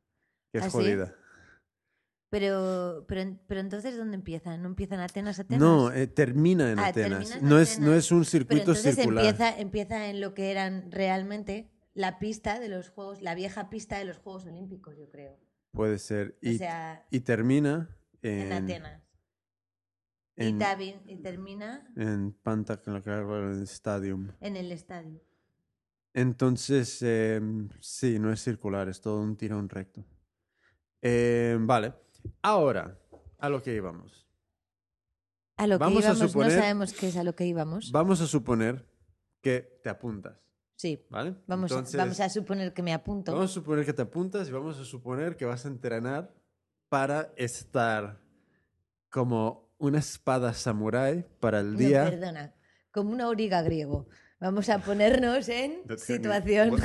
que 0.52 0.58
es 0.58 0.64
¿Ah, 0.64 0.70
sí? 0.70 0.76
jodida. 0.76 1.14
Pero, 2.28 3.04
pero, 3.08 3.38
pero 3.48 3.60
entonces, 3.60 3.96
¿dónde 3.96 4.16
empiezan? 4.16 4.62
¿No 4.62 4.68
empiezan 4.68 5.00
Atenas, 5.00 5.38
Atenas? 5.40 5.60
No, 5.60 5.90
eh, 5.92 6.06
termina 6.06 6.70
en 6.70 6.78
Ah, 6.78 6.88
Atenas. 6.88 7.28
termina 7.28 7.36
en 7.36 7.48
No 7.48 7.58
es, 7.58 7.78
no 7.80 7.94
es 7.94 8.12
un 8.12 8.18
Pero 8.20 8.30
circuito 8.30 8.60
entonces 8.62 8.94
circular. 8.96 9.24
empieza, 9.24 9.58
empieza 9.58 10.08
en 10.10 10.20
lo 10.20 10.34
que 10.34 10.50
eran 10.52 10.92
realmente 10.92 11.70
la 11.94 12.18
pista 12.20 12.60
de 12.60 12.68
los 12.68 12.88
Juegos, 12.90 13.20
la 13.22 13.34
vieja 13.34 13.68
pista 13.70 13.98
de 13.98 14.04
los 14.04 14.18
Juegos 14.18 14.46
Olímpicos, 14.46 14.96
yo 14.96 15.08
creo. 15.08 15.38
Puede 15.72 15.98
ser. 15.98 16.36
O 16.44 16.48
Y, 16.48 16.58
sea, 16.58 17.04
y 17.10 17.20
termina 17.20 17.96
en, 18.22 18.52
en, 18.52 18.52
Atenas. 18.52 19.02
Y, 20.40 20.46
en, 20.48 20.58
también- 20.58 21.02
y 21.06 21.16
termina 21.16 21.86
en 21.96 22.32
Pantaclaclar 22.32 23.24
Stadium. 23.62 24.32
en 24.40 24.56
el 24.56 24.72
estadio. 24.72 25.20
Entonces, 26.12 27.00
em, 27.02 27.68
sí, 27.80 28.18
no 28.18 28.32
es 28.32 28.42
circular, 28.42 28.88
es 28.88 29.00
todo 29.00 29.20
un 29.20 29.36
tirón 29.36 29.68
recto. 29.68 30.04
Em, 31.00 31.66
vale, 31.66 31.94
ahora, 32.42 32.98
a 33.38 33.48
lo 33.48 33.62
que 33.62 33.74
íbamos. 33.74 34.26
A 35.56 35.66
lo 35.66 35.78
Vamos 35.78 36.00
que 36.02 36.08
a 36.08 36.12
íbamos, 36.12 36.32
suponer- 36.32 36.52
no 36.56 36.60
sabemos 36.62 36.92
qué 36.94 37.08
es 37.08 37.16
a 37.16 37.22
lo 37.22 37.34
que 37.36 37.46
íbamos. 37.46 37.92
Vamos 37.92 38.20
a 38.20 38.26
suponer 38.26 38.88
que 39.40 39.80
te 39.82 39.88
apuntas, 39.90 40.38
Sí, 40.74 41.06
¿vale? 41.10 41.36
vamos, 41.46 41.70
Entonces, 41.70 41.94
a, 41.94 41.98
vamos 41.98 42.20
a 42.20 42.28
suponer 42.28 42.72
que 42.74 42.82
me 42.82 42.92
apunto. 42.92 43.32
vamos 43.32 43.50
a 43.50 43.54
suponer 43.54 43.84
que 43.84 43.92
te 43.92 44.02
apuntas 44.02 44.48
y 44.48 44.52
vamos 44.52 44.78
a 44.78 44.84
suponer 44.84 45.36
que 45.36 45.44
vas 45.44 45.64
a 45.64 45.68
entrenar 45.68 46.34
para 46.88 47.32
estar 47.36 48.20
como 49.10 49.69
una 49.80 49.98
espada 49.98 50.54
samurái 50.54 51.24
para 51.40 51.60
el 51.60 51.72
No, 51.72 51.78
día. 51.78 52.04
perdona, 52.04 52.54
como 52.92 53.10
una 53.10 53.24
auriga 53.24 53.62
griego. 53.62 54.06
Vamos 54.38 54.68
a 54.68 54.78
ponernos 54.78 55.48
en 55.48 55.80
No 55.86 55.98
situación. 55.98 56.76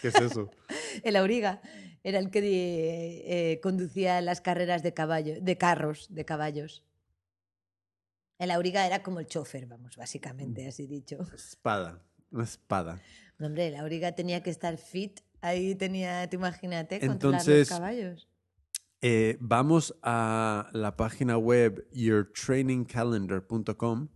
¿Qué 0.00 0.08
es 0.08 0.14
eso? 0.14 0.50
El 1.04 1.16
auriga 1.16 1.60
era 2.02 2.18
el 2.18 2.30
que 2.30 2.40
eh, 2.42 3.60
conducía 3.60 4.20
las 4.20 4.40
carreras 4.40 4.82
de 4.82 4.94
caballo, 4.94 5.40
de 5.40 5.56
carros, 5.58 6.06
de 6.10 6.24
caballos. 6.24 6.82
El 8.38 8.50
auriga 8.50 8.86
era 8.86 9.02
como 9.02 9.20
el 9.20 9.26
chofer, 9.26 9.66
vamos, 9.66 9.96
Mm. 9.96 10.00
básicamente, 10.00 10.66
así 10.68 10.86
dicho. 10.86 11.18
Espada, 11.34 12.02
una 12.30 12.44
espada. 12.44 13.00
No, 13.38 13.46
Hombre, 13.46 13.68
el 13.68 13.76
auriga 13.76 14.12
tenía 14.12 14.42
que 14.42 14.50
estar 14.50 14.76
fit. 14.76 15.20
Ahí 15.40 15.74
tenía, 15.74 16.28
te 16.28 16.36
imagínate, 16.36 16.98
controlar 17.00 17.40
Entonces, 17.40 17.70
los 17.70 17.78
caballos. 17.78 18.28
Eh, 19.06 19.36
vamos 19.38 19.94
a 20.02 20.70
la 20.72 20.96
página 20.96 21.36
web 21.36 21.86
yourtrainingcalendar.com, 21.92 24.08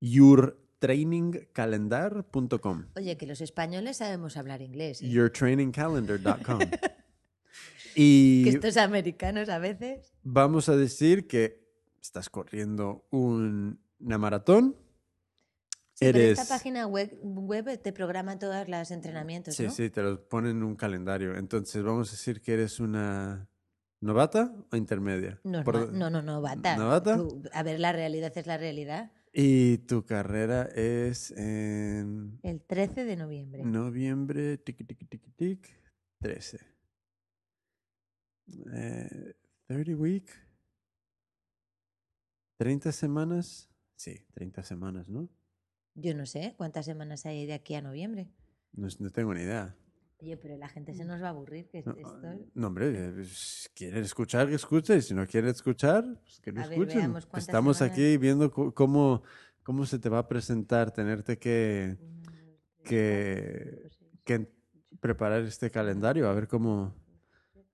yourtrainingcalendar.com, 0.00 2.86
Oye, 2.96 3.18
que 3.18 3.26
los 3.26 3.42
españoles 3.42 3.98
sabemos 3.98 4.38
hablar 4.38 4.62
inglés. 4.62 5.02
¿eh? 5.02 5.08
yourtrainingcalendar.com. 5.10 6.60
y 7.94 8.44
Que 8.44 8.50
estos 8.50 8.78
americanos 8.78 9.50
a 9.50 9.58
veces. 9.58 10.14
vamos 10.22 10.70
a 10.70 10.76
decir 10.76 11.26
que 11.26 11.62
estás 12.00 12.30
corriendo 12.30 13.04
un- 13.10 13.80
una 14.00 14.16
maratón. 14.16 14.76
Sí, 15.92 16.06
pero 16.06 16.18
Eres... 16.20 16.38
esta 16.40 16.54
página 16.54 16.86
web, 16.86 17.18
web 17.22 17.78
te 17.82 17.92
programa 17.92 18.38
todos 18.38 18.66
los 18.66 18.90
entrenamientos, 18.90 19.56
Sí, 19.56 19.64
¿no? 19.64 19.70
sí, 19.70 19.90
te 19.90 20.02
lo 20.02 20.26
ponen 20.26 20.52
en 20.56 20.62
un 20.62 20.74
calendario. 20.76 21.36
Entonces 21.36 21.82
vamos 21.82 22.08
a 22.08 22.12
decir 22.12 22.40
que 22.40 22.54
eres 22.54 22.80
una 22.80 23.49
novata 24.00 24.54
o 24.72 24.76
intermedia. 24.76 25.40
Norma- 25.44 25.64
Por- 25.64 25.92
No, 25.92 26.10
no, 26.10 26.22
no, 26.22 26.40
bata. 26.40 26.76
¿Novata? 26.76 27.16
Tú- 27.16 27.42
a 27.52 27.62
ver, 27.62 27.80
la 27.80 27.92
realidad 27.92 28.36
es 28.36 28.46
la 28.46 28.56
realidad. 28.58 29.12
Y 29.32 29.78
tu 29.78 30.04
carrera 30.04 30.62
es 30.74 31.30
en 31.32 32.40
El 32.42 32.60
13 32.62 33.04
de 33.04 33.16
noviembre. 33.16 33.62
noviembre, 33.64 34.58
tiqui, 34.58 34.84
tiqui, 34.84 35.04
tiqui, 35.04 35.30
tic, 35.30 35.68
13. 36.20 36.58
Eh, 38.72 39.34
30 39.66 39.94
week. 39.96 40.28
30 42.58 42.90
semanas. 42.92 43.70
Sí, 43.96 44.26
30 44.34 44.62
semanas, 44.62 45.08
¿no? 45.08 45.28
Yo 45.94 46.14
no 46.14 46.26
sé 46.26 46.54
cuántas 46.56 46.86
semanas 46.86 47.26
hay 47.26 47.46
de 47.46 47.52
aquí 47.54 47.74
a 47.74 47.82
noviembre. 47.82 48.28
No, 48.72 48.88
no 48.98 49.10
tengo 49.10 49.34
ni 49.34 49.42
idea. 49.42 49.76
Oye, 50.22 50.36
pero 50.36 50.56
la 50.58 50.68
gente 50.68 50.92
se 50.94 51.04
nos 51.04 51.22
va 51.22 51.26
a 51.26 51.30
aburrir. 51.30 51.68
Que 51.68 51.82
No, 51.84 51.92
esto... 51.92 52.20
no, 52.54 52.66
hombre, 52.66 52.88
eh, 53.08 53.12
pues, 53.14 53.70
quieren 53.74 54.04
escuchar, 54.04 54.48
que 54.48 54.54
escuche. 54.56 54.96
y 54.96 55.02
Si 55.02 55.14
no 55.14 55.26
quieren 55.26 55.50
escuchar, 55.50 56.04
pues 56.22 56.40
que 56.40 56.52
no 56.52 56.60
A 56.62 56.66
ver, 56.68 56.78
escuchen. 56.78 57.10
cuántas 57.12 57.38
Estamos 57.38 57.78
semanas. 57.78 57.96
aquí 57.98 58.16
viendo 58.18 58.50
cómo, 58.50 59.22
cómo 59.62 59.86
se 59.86 59.98
te 59.98 60.08
va 60.08 60.18
a 60.18 60.28
presentar, 60.28 60.90
tenerte 60.92 61.38
que, 61.38 61.96
que, 62.84 63.90
preparar 65.00 65.42
este 65.42 65.70
calendario, 65.70 66.28
a 66.28 66.34
ver 66.34 66.46
cómo... 66.48 66.94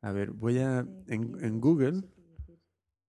A 0.02 0.12
ver, 0.12 0.30
voy 0.30 0.58
a... 0.58 0.86
En, 1.08 1.36
en 1.42 1.60
Google 1.60 2.02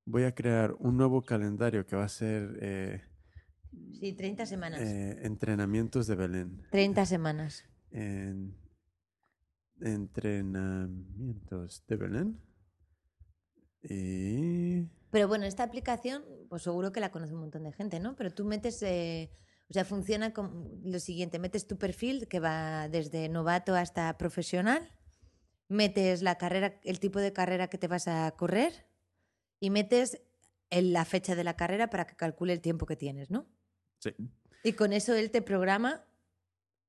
voy 0.06 0.24
a 0.24 0.34
crear 0.34 0.74
un 0.80 0.96
nuevo 0.98 1.22
calendario 1.22 1.86
que 1.86 1.96
va 1.96 2.06
a 2.06 2.10
ser 2.10 2.58
eh, 2.62 3.04
Sí, 4.00 4.14
30 4.14 4.46
semanas. 4.46 4.80
eh, 4.82 5.20
entrenamientos 5.24 6.08
de 6.08 6.16
Belén. 6.16 6.64
30 6.72 7.06
semanas. 7.06 7.66
En- 7.92 8.56
entrenamientos 9.82 11.84
de 11.88 11.96
Belén. 11.96 12.40
Y... 13.84 14.84
Pero 15.12 15.28
bueno, 15.28 15.46
esta 15.46 15.64
aplicación, 15.64 16.24
pues 16.50 16.64
seguro 16.64 16.92
que 16.92 17.00
la 17.00 17.12
conoce 17.12 17.34
un 17.34 17.42
montón 17.42 17.64
de 17.64 17.72
gente, 17.72 18.00
¿no? 18.00 18.16
Pero 18.16 18.34
tú 18.34 18.46
metes, 18.46 18.82
eh, 18.84 19.30
o 19.70 19.74
sea, 19.74 19.86
funciona 19.86 20.34
como 20.34 20.70
lo 20.84 21.00
siguiente, 21.00 21.40
metes 21.40 21.68
tu 21.68 21.78
perfil 21.78 22.28
que 22.28 22.40
va 22.40 22.90
desde 22.90 23.30
novato 23.30 23.76
hasta 23.76 24.18
profesional, 24.18 24.92
metes 25.70 26.22
la 26.22 26.38
carrera, 26.38 26.80
el 26.84 27.00
tipo 27.00 27.20
de 27.20 27.34
carrera 27.34 27.68
que 27.68 27.78
te 27.78 27.88
vas 27.88 28.08
a 28.08 28.30
correr 28.32 28.88
y 29.60 29.70
metes 29.70 30.22
la 30.70 31.06
fecha 31.06 31.36
de 31.36 31.44
la 31.44 31.56
carrera 31.56 31.90
para 31.90 32.06
que 32.06 32.16
calcule 32.16 32.54
el 32.54 32.62
tiempo 32.62 32.86
que 32.86 32.96
tienes, 32.96 33.32
¿no? 33.32 33.48
Sí. 34.00 34.12
Y 34.64 34.74
con 34.74 34.92
eso 34.92 35.16
él 35.16 35.32
te 35.32 35.42
programa 35.42 36.06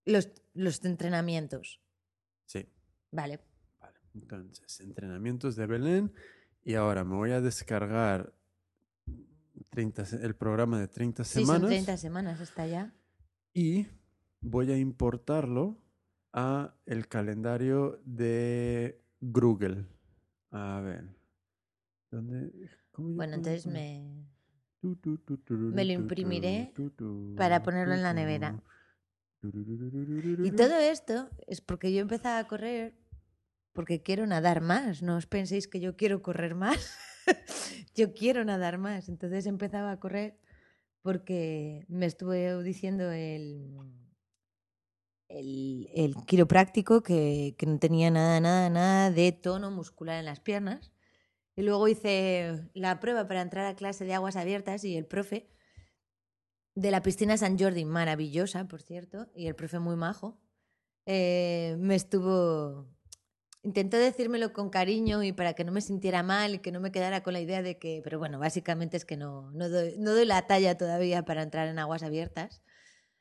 los, 0.04 0.30
los 0.54 0.84
entrenamientos. 0.84 1.80
Sí. 2.46 2.66
Vale. 3.10 3.40
Vale. 3.80 3.94
Entonces, 4.14 4.80
entrenamientos 4.80 5.56
de 5.56 5.66
Belén. 5.66 6.12
Y 6.64 6.74
ahora 6.74 7.04
me 7.04 7.14
voy 7.16 7.30
a 7.30 7.40
descargar 7.40 8.32
30 9.70 10.04
se- 10.04 10.24
el 10.24 10.34
programa 10.34 10.78
de 10.78 10.88
30 10.88 11.24
Sí, 11.24 11.40
semanas. 11.40 11.60
son 11.62 11.68
30 11.70 11.96
semanas, 11.96 12.40
está 12.40 12.66
ya. 12.66 12.92
y 13.54 13.86
voy 14.40 14.70
a 14.70 14.76
importarlo 14.78 15.76
a 16.32 16.74
el 16.86 17.08
calendario 17.08 18.00
de 18.04 19.00
Google. 19.20 19.86
A 20.50 20.80
ver. 20.80 21.08
¿Dónde? 22.10 22.50
¿Cómo 22.92 23.10
Bueno, 23.14 23.34
entonces 23.34 23.66
me... 23.66 24.24
Me 24.80 25.84
lo 25.84 25.92
imprimiré 25.92 26.72
para 27.36 27.62
ponerlo 27.64 27.94
en 27.94 28.02
la 28.04 28.12
nevera. 28.14 28.62
Y 29.42 30.50
todo 30.52 30.78
esto 30.78 31.30
es 31.46 31.60
porque 31.60 31.92
yo 31.92 32.00
empezaba 32.00 32.38
a 32.38 32.48
correr 32.48 32.94
porque 33.72 34.02
quiero 34.02 34.26
nadar 34.26 34.60
más. 34.60 35.02
No 35.02 35.16
os 35.16 35.26
penséis 35.26 35.68
que 35.68 35.78
yo 35.78 35.96
quiero 35.96 36.20
correr 36.20 36.56
más. 36.56 36.98
yo 37.94 38.12
quiero 38.12 38.44
nadar 38.44 38.78
más. 38.78 39.08
Entonces 39.08 39.46
empezaba 39.46 39.92
a 39.92 40.00
correr 40.00 40.36
porque 41.02 41.86
me 41.88 42.06
estuve 42.06 42.60
diciendo 42.64 43.12
el, 43.12 43.78
el, 45.28 45.88
el 45.94 46.16
quiropráctico 46.26 47.02
que, 47.04 47.54
que 47.56 47.66
no 47.66 47.78
tenía 47.78 48.10
nada, 48.10 48.40
nada, 48.40 48.68
nada 48.68 49.10
de 49.12 49.30
tono 49.30 49.70
muscular 49.70 50.18
en 50.18 50.24
las 50.24 50.40
piernas. 50.40 50.92
Y 51.54 51.62
luego 51.62 51.86
hice 51.86 52.68
la 52.74 52.98
prueba 52.98 53.28
para 53.28 53.42
entrar 53.42 53.66
a 53.66 53.76
clase 53.76 54.04
de 54.04 54.14
aguas 54.14 54.36
abiertas 54.36 54.82
y 54.84 54.96
el 54.96 55.06
profe 55.06 55.48
de 56.80 56.90
la 56.92 57.02
piscina 57.02 57.36
San 57.36 57.58
Jordi, 57.58 57.84
maravillosa, 57.84 58.68
por 58.68 58.82
cierto, 58.82 59.26
y 59.34 59.48
el 59.48 59.56
profe 59.56 59.80
muy 59.80 59.96
majo, 59.96 60.40
eh, 61.06 61.76
me 61.80 61.96
estuvo 61.96 62.86
intentó 63.64 63.96
decírmelo 63.96 64.52
con 64.52 64.70
cariño 64.70 65.24
y 65.24 65.32
para 65.32 65.54
que 65.54 65.64
no 65.64 65.72
me 65.72 65.80
sintiera 65.80 66.22
mal 66.22 66.54
y 66.54 66.58
que 66.60 66.70
no 66.70 66.80
me 66.80 66.92
quedara 66.92 67.22
con 67.24 67.32
la 67.32 67.40
idea 67.40 67.62
de 67.62 67.78
que, 67.78 68.00
pero 68.04 68.18
bueno, 68.18 68.38
básicamente 68.38 68.96
es 68.96 69.04
que 69.04 69.16
no, 69.16 69.50
no, 69.50 69.68
doy, 69.68 69.96
no 69.98 70.14
doy 70.14 70.24
la 70.24 70.46
talla 70.46 70.78
todavía 70.78 71.24
para 71.24 71.42
entrar 71.42 71.66
en 71.66 71.80
aguas 71.80 72.04
abiertas. 72.04 72.62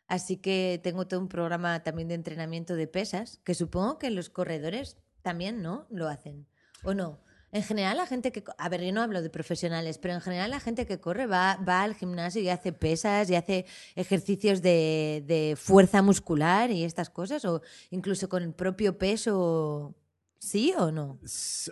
Así 0.07 0.37
que 0.37 0.79
tengo 0.83 1.07
todo 1.07 1.19
un 1.19 1.27
programa 1.27 1.83
también 1.83 2.07
de 2.07 2.13
entrenamiento 2.13 2.75
de 2.75 2.87
pesas, 2.87 3.41
que 3.43 3.55
supongo 3.55 3.97
que 3.97 4.11
los 4.11 4.29
corredores 4.29 4.97
también, 5.23 5.61
¿no? 5.61 5.87
Lo 5.89 6.07
hacen. 6.07 6.47
¿O 6.83 6.93
no? 6.93 7.19
En 7.51 7.63
general, 7.63 7.95
la 7.97 8.05
gente 8.05 8.31
que. 8.33 8.43
A 8.57 8.67
ver, 8.69 8.81
yo 8.83 8.91
no 8.91 9.01
hablo 9.01 9.21
de 9.21 9.29
profesionales, 9.29 9.97
pero 9.97 10.13
en 10.13 10.21
general, 10.21 10.51
la 10.51 10.59
gente 10.59 10.85
que 10.85 10.99
corre 10.99 11.27
va, 11.27 11.55
va 11.67 11.83
al 11.83 11.95
gimnasio 11.95 12.41
y 12.41 12.49
hace 12.49 12.73
pesas 12.73 13.29
y 13.29 13.35
hace 13.35 13.65
ejercicios 13.95 14.61
de, 14.61 15.23
de 15.25 15.55
fuerza 15.57 16.01
muscular 16.01 16.71
y 16.71 16.83
estas 16.83 17.09
cosas, 17.09 17.45
o 17.45 17.61
incluso 17.89 18.27
con 18.27 18.43
el 18.43 18.53
propio 18.53 18.97
peso. 18.97 19.95
¿Sí 20.39 20.73
o 20.77 20.91
no? 20.91 21.19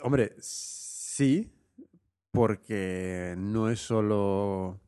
Hombre, 0.01 0.35
sí, 0.39 1.51
porque 2.31 3.35
no 3.37 3.69
es 3.69 3.79
solo. 3.79 4.79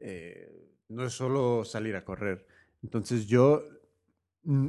eh, 0.00 0.50
no 0.88 1.06
es 1.06 1.12
solo 1.14 1.64
salir 1.64 1.96
a 1.96 2.04
correr. 2.04 2.46
Entonces 2.82 3.26
yo 3.26 3.62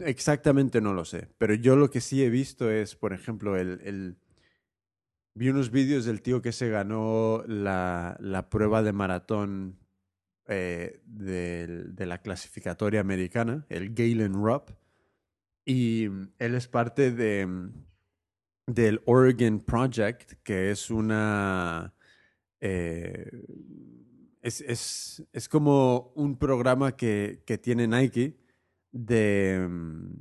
exactamente 0.06 0.80
no 0.82 0.94
lo 0.94 1.06
sé. 1.06 1.28
Pero 1.38 1.54
yo 1.54 1.76
lo 1.76 1.90
que 1.92 2.02
sí 2.02 2.24
he 2.24 2.30
visto 2.30 2.72
es, 2.72 2.96
por 2.96 3.14
ejemplo, 3.14 3.58
el- 3.58 4.16
vi 5.36 5.50
unos 5.50 5.70
vídeos 5.72 6.06
del 6.06 6.22
tío 6.22 6.42
que 6.42 6.52
se 6.52 6.70
ganó 6.70 7.44
la, 7.48 8.16
la 8.20 8.50
prueba 8.50 8.82
de 8.84 8.94
maratón 8.94 9.78
eh, 10.48 11.02
de 11.06 12.06
la 12.06 12.22
clasificatoria 12.22 13.02
americana, 13.02 13.66
el 13.70 13.94
Galen 13.94 14.34
Rupp. 14.34 14.70
Y 15.66 16.08
mm, 16.10 16.30
él 16.40 16.56
es 16.56 16.68
parte 16.68 17.12
de, 17.12 17.46
mm, 17.46 17.74
del 18.68 19.02
Oregon 19.06 19.60
Project, 19.60 20.34
que 20.44 20.72
es 20.72 20.90
una... 20.90 21.94
eh, 22.62 23.30
es, 24.42 24.62
es- 24.62 25.24
es 25.34 25.50
como 25.50 26.12
un 26.16 26.38
programa 26.38 26.96
que, 26.96 27.42
que 27.46 27.58
tiene 27.58 27.88
Nike 27.88 28.38
de, 28.92 29.66
mm, 29.70 30.14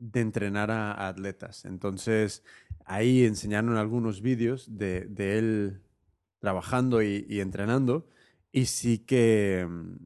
de 0.00 0.20
entrenar 0.20 0.70
a, 0.70 1.08
atletas. 1.08 1.64
Entonces, 1.64 2.44
ahí 2.84 3.24
enseñaron 3.24 3.76
algunos 3.76 4.20
vídeos 4.22 4.78
de, 4.78 5.02
de 5.06 5.38
él 5.38 5.82
trabajando 6.40 7.02
y, 7.02 7.26
entrenando. 7.40 8.08
Y 8.52 8.66
sí 8.66 8.98
que, 9.00 9.66
mm, 9.68 9.96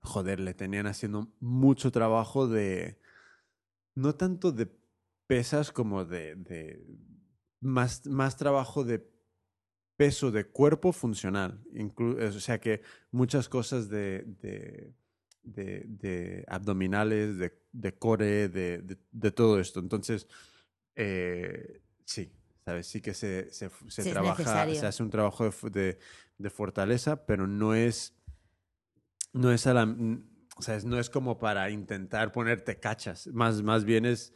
joder, 0.00 0.40
le 0.40 0.54
tenían 0.54 0.86
haciendo 0.86 1.32
mucho 1.40 1.90
trabajo 1.92 2.48
de, 2.48 2.98
no 3.94 4.14
tanto 4.14 4.52
de 4.52 4.68
pesas 5.26 5.72
como 5.72 6.04
de, 6.04 6.36
más, 7.60 8.06
más 8.06 8.36
trabajo 8.36 8.84
de 8.84 9.08
peso 9.96 10.30
de 10.30 10.46
cuerpo 10.46 10.92
funcional. 10.92 11.62
Inclu- 11.72 12.20
o 12.22 12.40
sea 12.40 12.60
que 12.60 12.82
muchas 13.10 13.48
cosas 13.48 13.88
de, 13.88 14.24
de, 14.42 14.94
de- 15.42 15.84
de 15.88 16.44
abdominales, 16.48 17.38
de, 17.38 17.52
de 17.80 17.94
core, 17.98 18.48
de, 18.48 18.78
de- 18.78 18.98
de 19.12 19.30
todo 19.30 19.60
esto. 19.60 19.80
Entonces, 19.80 20.26
eh, 20.94 21.82
sí, 22.04 22.32
¿sabes? 22.64 22.86
Sí 22.86 23.00
que 23.00 23.14
se, 23.14 23.50
se, 23.50 23.68
se 23.70 24.02
Sí, 24.02 24.08
es 24.08 24.12
trabaja, 24.14 24.66
se 24.74 24.86
hace 24.86 25.02
un 25.02 25.10
trabajo 25.10 25.50
de, 25.70 25.98
de- 26.38 26.50
fortaleza, 26.50 27.26
pero 27.26 27.46
no 27.46 27.74
es, 27.74 28.14
no 29.32 29.52
es 29.52 29.66
a 29.66 29.74
la, 29.74 29.86
mm, 29.86 30.24
o 30.56 30.62
sea, 30.62 30.76
es- 30.76 30.84
no 30.84 30.98
es 30.98 31.10
como 31.10 31.38
para 31.38 31.68
intentar 31.70 32.32
ponerte 32.32 32.80
cachas, 32.80 33.26
más, 33.28 33.62
más 33.62 33.84
bien 33.84 34.06
es 34.06 34.32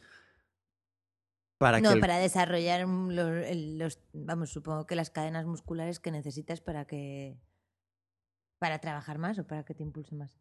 para 1.57 1.79
no, 1.81 1.89
que 1.89 1.93
el- 1.95 1.99
para 2.01 2.17
desarrollar 2.17 2.87
lo- 2.87 3.27
el- 3.37 3.77
los, 3.77 3.99
vamos, 4.13 4.51
supongo 4.51 4.85
que 4.85 4.95
las 4.95 5.09
cadenas 5.09 5.45
musculares 5.45 5.99
que 5.99 6.11
necesitas 6.11 6.61
para 6.61 6.85
que 6.85 7.37
para 8.59 8.77
trabajar 8.79 9.17
más 9.17 9.39
o 9.39 9.47
para 9.47 9.63
que 9.63 9.73
te 9.73 9.81
impulse 9.81 10.13
más. 10.15 10.37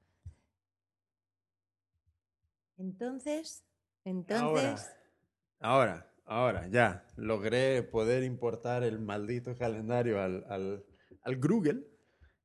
Entonces, 2.80 3.62
entonces, 4.04 4.90
Ahora, 5.58 6.10
ahora, 6.24 6.66
ya, 6.68 7.06
logré 7.16 7.82
poder 7.82 8.22
importar 8.22 8.82
el 8.82 8.98
maldito 8.98 9.54
calendario 9.54 10.22
al, 10.22 10.44
al, 10.48 10.86
al 11.20 11.36
Google. 11.36 11.86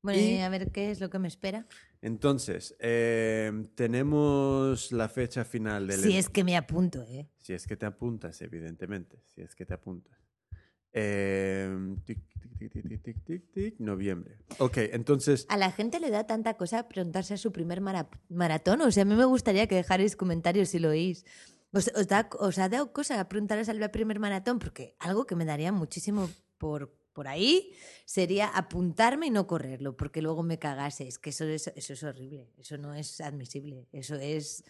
bueno, 0.02 0.20
y 0.20 0.40
a 0.40 0.50
ver 0.50 0.70
qué 0.70 0.90
es 0.90 1.00
lo 1.00 1.08
que 1.08 1.18
me 1.18 1.28
espera. 1.28 1.66
Entonces, 2.02 2.76
eh, 2.80 3.50
tenemos 3.74 4.92
la 4.92 5.08
fecha 5.08 5.46
final 5.46 5.86
del... 5.86 6.00
Si 6.00 6.18
es 6.18 6.28
que 6.28 6.44
me 6.44 6.54
apunto, 6.54 7.02
¿eh? 7.04 7.30
Si 7.38 7.54
es 7.54 7.66
que 7.66 7.78
te 7.78 7.86
apuntas, 7.86 8.42
evidentemente, 8.42 9.22
si 9.34 9.40
es 9.40 9.54
que 9.54 9.64
te 9.64 9.72
apuntas. 9.72 10.25
Eh, 10.98 11.68
tic, 12.06 12.18
tic, 12.58 13.50
tic, 13.52 13.78
noviembre. 13.78 14.38
Ok, 14.58 14.78
entonces... 14.92 15.44
A 15.50 15.58
la 15.58 15.70
gente 15.70 16.00
le 16.00 16.08
da 16.08 16.26
tanta 16.26 16.54
cosa 16.54 16.88
preguntarse 16.88 17.34
a 17.34 17.36
su 17.36 17.52
primer 17.52 17.82
mara 17.82 18.08
maratón. 18.30 18.80
O 18.80 18.90
sea, 18.90 19.02
a 19.02 19.04
mí 19.04 19.14
me 19.14 19.26
gustaría 19.26 19.66
que 19.66 19.74
dejarais 19.74 20.16
comentarios 20.16 20.70
si 20.70 20.78
lo 20.78 20.88
oís. 20.88 21.26
Os, 21.72 21.90
os, 21.94 22.08
da, 22.08 22.30
os 22.40 22.58
ha 22.58 22.70
dado 22.70 22.94
cosa 22.94 23.28
preguntaros 23.28 23.68
al 23.68 23.90
primer 23.90 24.18
maratón, 24.18 24.58
porque 24.58 24.96
algo 24.98 25.26
que 25.26 25.36
me 25.36 25.44
daría 25.44 25.70
muchísimo 25.70 26.30
por, 26.56 26.96
por 27.12 27.28
ahí 27.28 27.72
sería 28.06 28.48
apuntarme 28.48 29.26
y 29.26 29.30
no 29.30 29.46
correrlo, 29.46 29.98
porque 29.98 30.22
luego 30.22 30.42
me 30.42 30.58
cagase. 30.58 31.06
Es 31.06 31.18
que 31.18 31.28
eso, 31.28 31.44
eso, 31.44 31.72
eso 31.76 31.92
es 31.92 32.02
horrible, 32.02 32.48
eso 32.56 32.78
no 32.78 32.94
es 32.94 33.20
admisible, 33.20 33.86
eso 33.92 34.14
es... 34.14 34.64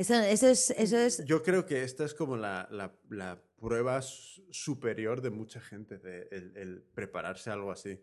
Eso, 0.00 0.14
eso 0.14 0.46
es. 0.48 0.70
Eso 0.70 0.96
es 0.96 1.24
yo 1.26 1.42
creo 1.42 1.66
que 1.66 1.82
esta 1.84 2.04
es 2.04 2.14
como 2.14 2.36
la, 2.36 2.66
la- 2.70 2.96
la 3.10 3.42
prueba 3.56 4.00
superior 4.02 5.20
de 5.20 5.30
mucha 5.30 5.60
gente, 5.60 5.98
de 5.98 6.26
el, 6.30 6.56
el 6.56 6.82
prepararse 6.94 7.50
a 7.50 7.52
algo 7.52 7.70
así. 7.70 8.02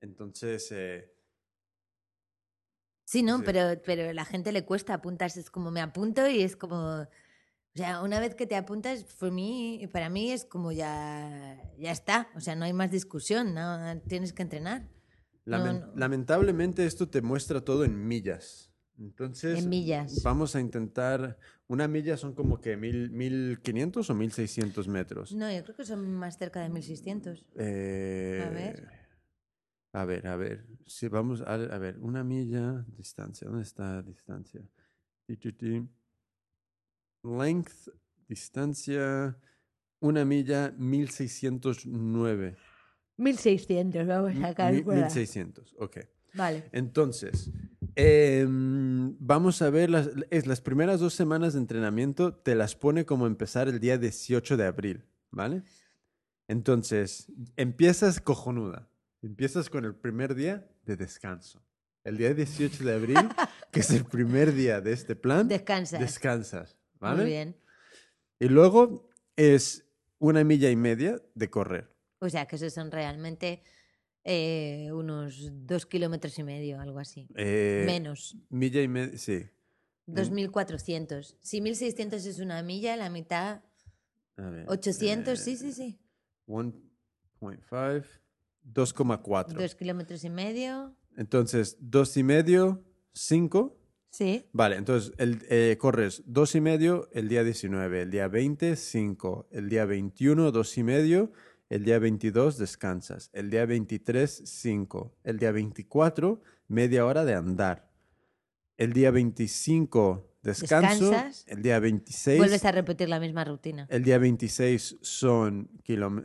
Entonces, 0.00 0.68
eh, 0.72 1.10
Sí, 3.06 3.22
no, 3.22 3.38
Sí. 3.38 3.42
pero, 3.44 3.80
pero 3.84 4.08
a 4.08 4.14
la 4.14 4.24
gente 4.24 4.50
le 4.52 4.64
cuesta 4.64 4.94
apuntarse. 4.94 5.38
Es 5.40 5.50
como 5.50 5.70
me 5.70 5.80
apunto 5.82 6.26
y 6.28 6.42
es 6.42 6.56
como. 6.56 7.02
O 7.02 7.76
sea, 7.76 8.02
una 8.02 8.20
vez 8.20 8.34
que 8.34 8.46
te 8.46 8.54
apuntas, 8.56 9.04
for 9.04 9.30
mí, 9.32 9.86
para 9.92 10.08
mí 10.08 10.30
es 10.32 10.44
como 10.44 10.72
ya, 10.72 11.60
ya 11.76 11.90
está. 11.90 12.30
O 12.36 12.40
sea, 12.40 12.54
no 12.56 12.64
hay 12.64 12.72
más 12.72 12.90
discusión, 12.90 13.52
no 13.52 14.00
tienes 14.08 14.32
que 14.32 14.42
entrenar. 14.42 14.88
lamen- 15.44 15.80
no. 15.80 15.92
lamentablemente 15.96 16.86
esto 16.86 17.08
te 17.10 17.20
muestra 17.20 17.60
todo 17.62 17.84
en 17.84 18.06
millas. 18.08 18.72
Entonces, 18.98 19.64
En 19.64 19.68
millas. 19.68 20.22
vamos 20.22 20.54
a 20.54 20.60
intentar, 20.60 21.38
una 21.66 21.88
milla 21.88 22.16
son 22.16 22.34
como 22.34 22.60
que 22.60 22.76
mil, 22.76 23.10
1500 23.10 24.08
o 24.08 24.14
1600 24.14 24.88
metros. 24.88 25.32
No, 25.34 25.50
yo 25.50 25.62
creo 25.64 25.76
que 25.76 25.84
son 25.84 26.12
más 26.12 26.38
cerca 26.38 26.60
de 26.60 26.68
1600. 26.68 27.44
Eh, 27.56 28.48
ver. 28.52 28.88
A 29.92 30.04
ver, 30.04 30.26
a 30.26 30.36
ver. 30.36 30.66
Si 30.86 31.08
vamos 31.08 31.40
a, 31.42 31.54
a 31.54 31.78
ver, 31.78 31.98
una 31.98 32.24
milla, 32.24 32.84
distancia. 32.96 33.48
¿Dónde 33.48 33.62
está 33.62 34.02
distancia? 34.02 34.62
Length, 37.22 37.88
distancia, 38.28 39.36
una 40.00 40.24
milla, 40.24 40.72
1609. 40.76 42.56
1600, 43.16 44.06
vamos 44.06 44.36
a 44.42 44.54
calcular. 44.54 44.98
1600, 44.98 45.74
ok. 45.78 45.98
Vale. 46.34 46.64
Entonces, 46.72 47.50
em, 47.96 49.16
vamos 49.18 49.62
a 49.62 49.70
ver, 49.70 49.90
las, 49.90 50.10
es, 50.30 50.46
las 50.46 50.60
primeras 50.60 51.00
dos 51.00 51.14
semanas 51.14 51.52
de 51.54 51.60
entrenamiento 51.60 52.34
te 52.34 52.54
las 52.54 52.74
pone 52.74 53.04
como 53.04 53.26
empezar 53.26 53.68
el 53.68 53.80
día 53.80 53.98
18 53.98 54.56
de 54.56 54.66
abril, 54.66 55.04
¿vale? 55.30 55.62
Entonces, 56.48 57.26
empiezas 57.56 58.20
cojonuda. 58.20 58.88
Empiezas 59.22 59.70
con 59.70 59.84
el 59.86 59.94
primer 59.94 60.34
día 60.34 60.68
de 60.84 60.96
descanso. 60.96 61.62
El 62.04 62.18
día 62.18 62.34
18 62.34 62.84
de 62.84 62.94
abril, 62.94 63.16
que 63.72 63.80
es 63.80 63.90
el 63.90 64.04
primer 64.04 64.52
día 64.52 64.80
de 64.82 64.92
este 64.92 65.16
plan, 65.16 65.48
Descansa. 65.48 65.98
descansas, 65.98 66.76
¿vale? 67.00 67.22
Muy 67.22 67.30
bien. 67.30 67.56
Y 68.38 68.48
luego 68.48 69.08
es 69.36 69.86
una 70.18 70.44
milla 70.44 70.70
y 70.70 70.76
media 70.76 71.22
de 71.34 71.48
correr. 71.48 71.90
O 72.18 72.28
sea, 72.28 72.46
que 72.46 72.56
esos 72.56 72.74
son 72.74 72.90
realmente 72.90 73.62
eh, 74.24 74.88
unos 74.92 75.50
dos 75.66 75.86
kilómetros 75.86 76.38
y 76.38 76.42
medio, 76.42 76.80
algo 76.80 76.98
así. 76.98 77.28
Eh, 77.36 77.84
Menos. 77.86 78.36
Milla 78.48 78.82
y 78.82 78.88
media, 78.88 79.18
sí. 79.18 79.44
2.400. 80.06 81.36
Si 81.40 81.60
1.600 81.60 82.14
es 82.14 82.38
una 82.38 82.62
milla, 82.62 82.96
la 82.96 83.10
mitad, 83.10 83.62
A 84.36 84.50
ver, 84.50 84.64
800, 84.68 85.38
eh, 85.38 85.42
sí, 85.42 85.56
sí, 85.56 85.72
sí. 85.72 85.98
1.5, 86.46 88.04
2,4. 88.64 89.52
Dos 89.54 89.74
kilómetros 89.74 90.24
y 90.24 90.30
medio. 90.30 90.96
Entonces, 91.16 91.76
dos 91.80 92.16
y 92.16 92.22
medio, 92.22 92.84
5. 93.12 93.78
Sí. 94.10 94.46
Vale, 94.52 94.76
entonces 94.76 95.12
el, 95.18 95.44
eh, 95.50 95.76
corres 95.78 96.22
dos 96.26 96.54
y 96.54 96.60
medio 96.60 97.08
el 97.12 97.28
día 97.28 97.42
19, 97.42 98.02
el 98.02 98.10
día 98.10 98.28
20, 98.28 98.76
5, 98.76 99.48
el 99.50 99.68
día 99.68 99.86
21, 99.86 100.52
dos 100.52 100.78
y 100.78 100.84
medio, 100.84 101.32
el 101.70 101.84
día 101.84 101.98
22 101.98 102.58
descansas, 102.58 103.30
el 103.32 103.50
día 103.50 103.66
23, 103.66 104.42
5, 104.44 105.16
el 105.24 105.38
día 105.38 105.50
24, 105.52 106.42
media 106.68 107.04
hora 107.06 107.24
de 107.24 107.34
andar, 107.34 107.90
el 108.76 108.92
día 108.92 109.10
25 109.10 110.30
descanso. 110.42 111.10
Descansas. 111.10 111.44
El 111.48 111.62
día 111.62 111.78
26. 111.80 112.38
Vuelves 112.38 112.64
a 112.64 112.72
repetir 112.72 113.08
la 113.08 113.18
misma 113.18 113.44
rutina. 113.44 113.86
El 113.88 114.02
día 114.04 114.18
26 114.18 114.98
son 115.00 115.70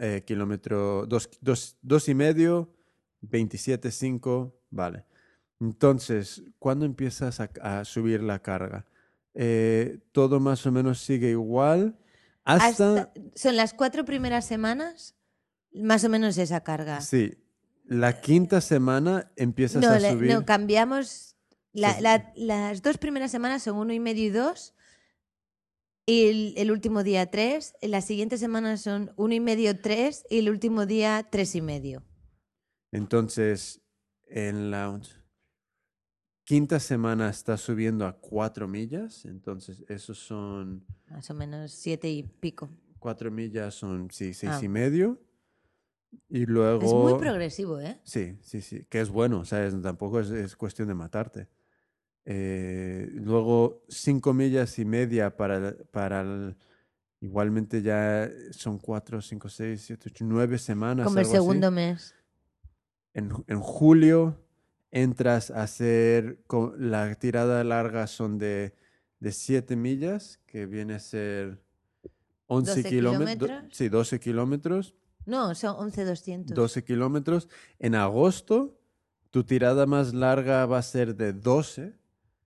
eh, 0.02 0.23
kilómetro 0.25 1.06
dos, 1.06 1.30
dos- 1.41 1.78
dos 1.82 2.10
y 2.10 2.15
medio, 2.15 2.73
27, 3.21 3.91
5, 3.91 4.60
vale. 4.71 5.06
Entonces, 5.62 6.43
¿cuándo 6.58 6.86
empiezas 6.86 7.39
a, 7.39 7.49
a 7.62 7.86
subir 7.86 8.21
la 8.23 8.41
carga? 8.41 8.86
Eh, 9.34 9.99
todo 10.12 10.39
más 10.39 10.65
o 10.65 10.71
menos 10.71 10.99
sigue 11.02 11.30
igual 11.32 11.97
hasta... 12.43 12.67
Hasta- 13.02 13.13
son 13.36 13.56
las 13.58 13.73
cuatro 13.73 14.04
primeras 14.06 14.45
semanas, 14.45 15.15
más 15.73 16.03
o 16.03 16.10
menos 16.10 16.38
esa 16.38 16.62
carga. 16.63 17.01
Sí, 17.01 17.34
la 17.86 18.21
quinta 18.21 18.62
semana 18.62 19.32
empiezas 19.36 19.82
No, 19.82 19.89
a 19.91 19.99
le- 19.99 20.12
subir. 20.12 20.32
no, 20.34 20.45
cambiamos. 20.45 21.36
la- 21.71 21.93
Sí. 21.95 22.01
la- 22.01 22.34
las 22.36 22.82
dos 22.82 22.97
primeras 22.97 23.29
semanas 23.32 23.62
son 23.63 23.77
uno 23.77 23.93
y 23.93 23.99
medio 23.99 24.23
y 24.25 24.29
dos. 24.29 24.73
Y 26.08 26.25
el, 26.29 26.53
el 26.58 26.71
último 26.71 27.03
día 27.03 27.29
tres. 27.29 27.75
y 27.82 27.88
Las 27.88 28.05
siguientes 28.05 28.39
semanas 28.39 28.82
son 28.82 29.12
uno 29.15 29.34
y 29.36 29.39
medio, 29.39 29.79
tres. 29.79 30.25
Y 30.29 30.39
el 30.39 30.49
último 30.49 30.88
día 30.88 31.27
tres 31.29 31.53
y 31.53 31.62
medio. 31.62 32.03
Entonces, 32.91 33.82
en 34.27 34.71
la 34.71 34.99
quinta 36.43 36.79
semana 36.79 37.29
estás 37.29 37.62
subiendo 37.62 38.08
a 38.08 38.19
cuatro 38.19 38.67
millas. 38.67 39.25
Entonces, 39.25 39.84
esos 39.88 40.17
son... 40.17 40.84
Más 41.08 41.29
o 41.29 41.36
menos 41.36 41.71
siete 41.71 42.10
y 42.10 42.23
pico. 42.23 42.69
Cuatro 42.97 43.29
millas 43.29 43.75
son, 43.75 44.10
sí, 44.12 44.34
seis 44.34 44.53
Ah. 44.55 44.60
y 44.63 44.67
medio. 44.67 45.21
Y 46.30 46.45
luego... 46.45 46.84
Es 46.84 46.93
muy 46.93 47.19
progresivo, 47.19 47.80
¿eh? 47.80 48.00
Sí, 48.04 48.38
sí, 48.41 48.62
sí, 48.62 48.86
que 48.89 49.02
es 49.02 49.10
bueno, 49.10 49.45
¿sabes? 49.45 49.80
Tampoco 49.82 50.19
es, 50.19 50.30
es 50.32 50.56
cuestión 50.56 50.88
de 50.88 50.93
matarte. 50.95 51.48
Eh, 52.26 53.10
luego, 53.13 53.84
cinco 53.89 54.34
millas 54.34 54.78
y 54.80 54.86
media 54.86 55.36
para, 55.36 55.58
el- 55.58 55.76
para 55.91 56.22
el- 56.22 56.56
igualmente 57.22 57.82
ya 57.82 58.30
son 58.52 58.78
cuatro, 58.78 59.22
cinco, 59.22 59.50
seis, 59.50 59.82
siete, 59.86 60.10
ocho, 60.10 60.26
nueve 60.26 60.58
semanas. 60.58 61.06
Como 61.06 61.19
el 61.19 61.26
algo 61.26 61.38
así. 61.38 61.43
segundo 61.45 61.72
mes. 61.72 62.15
En, 63.13 63.32
en 63.48 63.60
julio 63.60 64.39
entras 64.91 65.50
a 65.52 65.63
hacer, 65.63 66.39
co- 66.48 66.74
la 66.78 67.13
tirada 67.15 67.63
larga 67.63 68.06
son 68.08 68.38
de, 68.38 68.74
de 69.19 69.32
7 69.32 69.76
millas, 69.76 70.39
que 70.45 70.65
viene 70.65 70.93
a 70.95 71.00
ser 71.00 71.62
11 72.48 72.72
12 72.84 72.89
kilómetros. 72.89 73.50
kilómetros. 73.50 73.78
Sí, 73.78 73.89
12 73.89 74.19
kilómetros. 74.19 74.95
No, 75.30 75.54
son 75.56 75.76
11,200. 75.78 76.56
12 76.56 76.84
kilómetros. 76.84 77.48
En 77.78 77.96
agosto, 77.96 78.80
tu 79.30 79.44
tirada 79.44 79.86
más 79.86 80.13
larga 80.13 80.65
va 80.65 80.80
a 80.80 80.82
ser 80.82 81.15
de 81.15 81.34
12, 81.34 81.94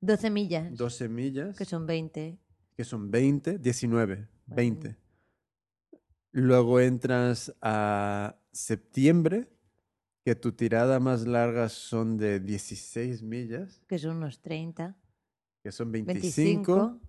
12 0.02 0.30
millas. 0.30 0.76
12 0.78 1.08
millas, 1.08 1.58
Que 1.58 1.66
son 1.66 1.86
20. 1.88 2.38
que 2.76 2.84
son 2.84 3.10
20, 3.10 3.58
19, 3.58 4.28
Vale. 4.48 4.56
20. 4.56 4.98
Luego 6.32 6.80
entras 6.80 7.54
a 7.62 8.36
septiembre, 8.52 9.48
que 10.26 10.36
tu 10.36 10.52
tirada 10.54 11.00
más 11.00 11.26
larga 11.28 11.70
son 11.70 12.18
de 12.18 12.40
16 12.40 13.22
millas, 13.24 13.82
Que 13.88 14.00
son 14.00 14.18
unos 14.18 14.42
30. 14.42 14.98
que 15.64 15.72
son 15.72 15.92
25. 15.92 16.74
25. 16.76 17.00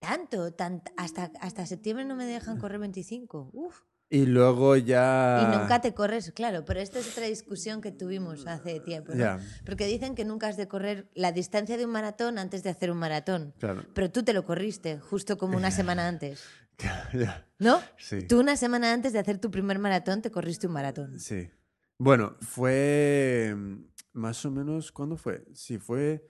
Tanto, 0.00 0.50
tant- 0.56 0.92
hasta, 0.96 1.30
hasta 1.40 1.64
septiembre 1.66 2.04
no 2.04 2.16
me 2.16 2.26
dejan 2.26 2.58
correr 2.58 2.78
25. 2.80 3.50
Uf. 3.52 3.82
Y 4.12 4.26
luego 4.26 4.76
ya... 4.76 5.40
Y 5.42 5.56
nunca 5.56 5.80
te 5.80 5.94
corres, 5.94 6.32
claro, 6.32 6.66
pero 6.66 6.80
esta 6.80 6.98
es 6.98 7.10
otra 7.12 7.24
discusión 7.24 7.80
que 7.80 7.92
tuvimos 7.92 8.46
hace 8.46 8.78
tiempo. 8.78 9.14
¿no? 9.14 9.38
Porque 9.64 9.86
dicen 9.86 10.14
que 10.14 10.26
nunca 10.26 10.48
has 10.48 10.58
de 10.58 10.68
correr 10.68 11.08
la 11.14 11.32
distancia 11.32 11.78
de 11.78 11.86
un 11.86 11.92
maratón 11.92 12.36
antes 12.36 12.62
de 12.62 12.68
hacer 12.68 12.90
un 12.90 12.98
maratón. 12.98 13.54
claro. 13.58 13.86
Pero 13.94 14.10
tú 14.10 14.22
te 14.22 14.34
lo 14.34 14.44
corriste 14.44 14.98
justo 14.98 15.38
como 15.38 15.56
una 15.56 15.70
semana 15.70 16.08
antes. 16.08 16.44
Ya, 17.14 17.46
¿No? 17.58 17.80
sí. 17.96 18.26
Tú 18.26 18.40
una 18.40 18.56
semana 18.56 18.92
antes 18.92 19.12
de 19.12 19.18
hacer 19.18 19.38
tu 19.38 19.50
primer 19.50 19.78
maratón 19.78 20.20
te 20.20 20.30
corriste 20.30 20.66
un 20.66 20.72
maratón. 20.72 21.18
Sí. 21.20 21.48
Bueno, 21.96 22.36
fue 22.40 23.54
mm, 23.56 23.84
más 24.14 24.44
o 24.44 24.50
menos, 24.50 24.92
¿cuándo 24.92 25.16
fue? 25.16 25.44
Sí, 25.54 25.78
fue... 25.78 26.26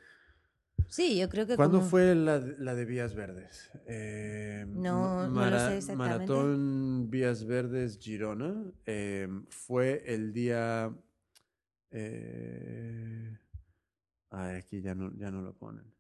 Sí, 0.93 1.17
yo 1.19 1.31
creo 1.31 1.47
que 1.47 1.57
¿Cuándo 1.57 1.79
como- 1.79 1.89
fue 1.89 2.15
la, 2.15 2.37
la 2.39 2.75
de 2.75 2.85
Vías 2.85 3.15
Verdes? 3.15 3.71
Eh, 3.87 4.67
No, 4.69 5.27
no 5.27 5.51
lo 5.51 5.59
sé 5.59 5.79
exactamente. 5.79 5.97
Maratón 5.97 7.09
Vías 7.09 7.47
Verdes 7.47 7.99
Girona. 7.99 8.71
eh, 8.85 9.27
fue 9.49 10.03
el 10.07 10.35
día... 10.35 10.95
Eh, 11.93 13.39
ay, 14.29 14.57
aquí 14.57 14.83
ya 14.83 14.95
no, 14.95 15.11
ya 15.17 15.31
no 15.31 15.41
lo 15.41 15.55
ponen. 15.57 15.95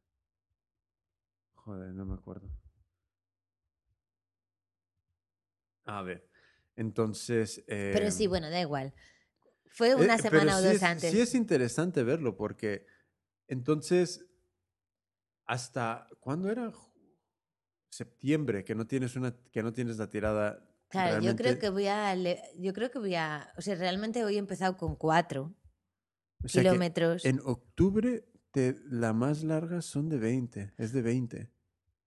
Joder, 1.55 1.95
no 1.95 2.05
me 2.05 2.13
acuerdo. 2.13 2.51
A 5.87 6.03
ver, 6.03 6.29
entonces... 6.77 7.65
Pero 7.67 8.11
sí, 8.11 8.25
eh, 8.25 8.29
bueno, 8.29 8.51
da 8.51 8.61
igual. 8.61 8.93
Fue 9.69 9.95
una 9.95 10.19
semana 10.19 10.59
o 10.59 10.61
sí 10.61 10.65
dos 10.67 10.75
es- 10.75 10.83
antes. 10.83 11.11
Sí 11.13 11.19
es 11.23 11.35
interesante 11.35 12.03
verlo 12.03 12.37
porque 12.37 12.85
entonces 13.49 14.27
hasta 15.53 16.09
¿cuándo 16.19 16.51
era? 16.51 16.73
Septiembre 17.91 18.65
que 18.65 18.75
no 18.75 18.87
tienes 18.87 19.17
una 19.17 19.37
que 19.53 19.63
no 19.63 19.73
tienes 19.73 19.99
la 19.99 20.09
tirada. 20.09 20.67
Claro, 20.89 21.23
yo 21.23 21.37
creo 21.37 21.59
que 21.59 21.69
voy 21.69 21.87
a. 21.89 22.15
Yo 22.59 22.73
creo 22.73 22.91
que 22.91 22.99
voy 22.99 23.15
a. 23.15 23.53
O 23.59 23.61
sea, 23.61 23.75
realmente 23.75 24.25
hoy 24.25 24.37
he 24.37 24.39
empezado 24.39 24.77
con 24.79 24.97
cuatro 24.97 25.55
o 26.43 26.49
sea 26.49 26.63
que 26.63 26.69
kilómetros. 26.69 27.25
en 27.27 27.41
octubre 27.45 28.25
te- 28.51 28.79
la 28.87 29.13
más 29.13 29.45
larga 29.45 29.83
son 29.83 30.09
de 30.09 30.17
20, 30.19 30.73
es 30.79 30.93
de 30.93 31.03
20. 31.03 31.51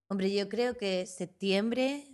Hombre, 0.08 0.34
yo 0.34 0.50
creo 0.50 0.76
que 0.76 1.06
septiembre 1.06 2.12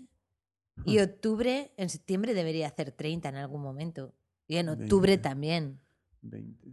y 0.85 0.99
octubre. 0.99 1.73
En 1.77 1.89
septiembre 1.89 2.33
debería 2.33 2.67
hacer 2.67 2.91
30 2.91 3.29
en 3.29 3.35
algún 3.35 3.61
momento. 3.61 4.13
Y 4.47 4.57
en 4.57 4.67
octubre 4.67 5.11
20. 5.13 5.23
también. 5.29 5.79
20. 6.21 6.67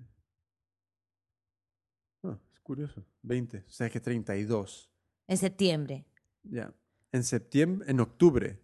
Ah, 2.68 2.74
curioso. 2.74 3.02
20, 3.22 3.64
o 3.66 3.70
sea 3.70 3.88
que 3.88 3.98
32. 4.00 4.90
En 5.26 5.36
septiembre. 5.38 6.04
Ya. 6.42 6.72
En 7.12 7.24
septiembre, 7.24 7.90
en 7.90 8.00
octubre. 8.00 8.60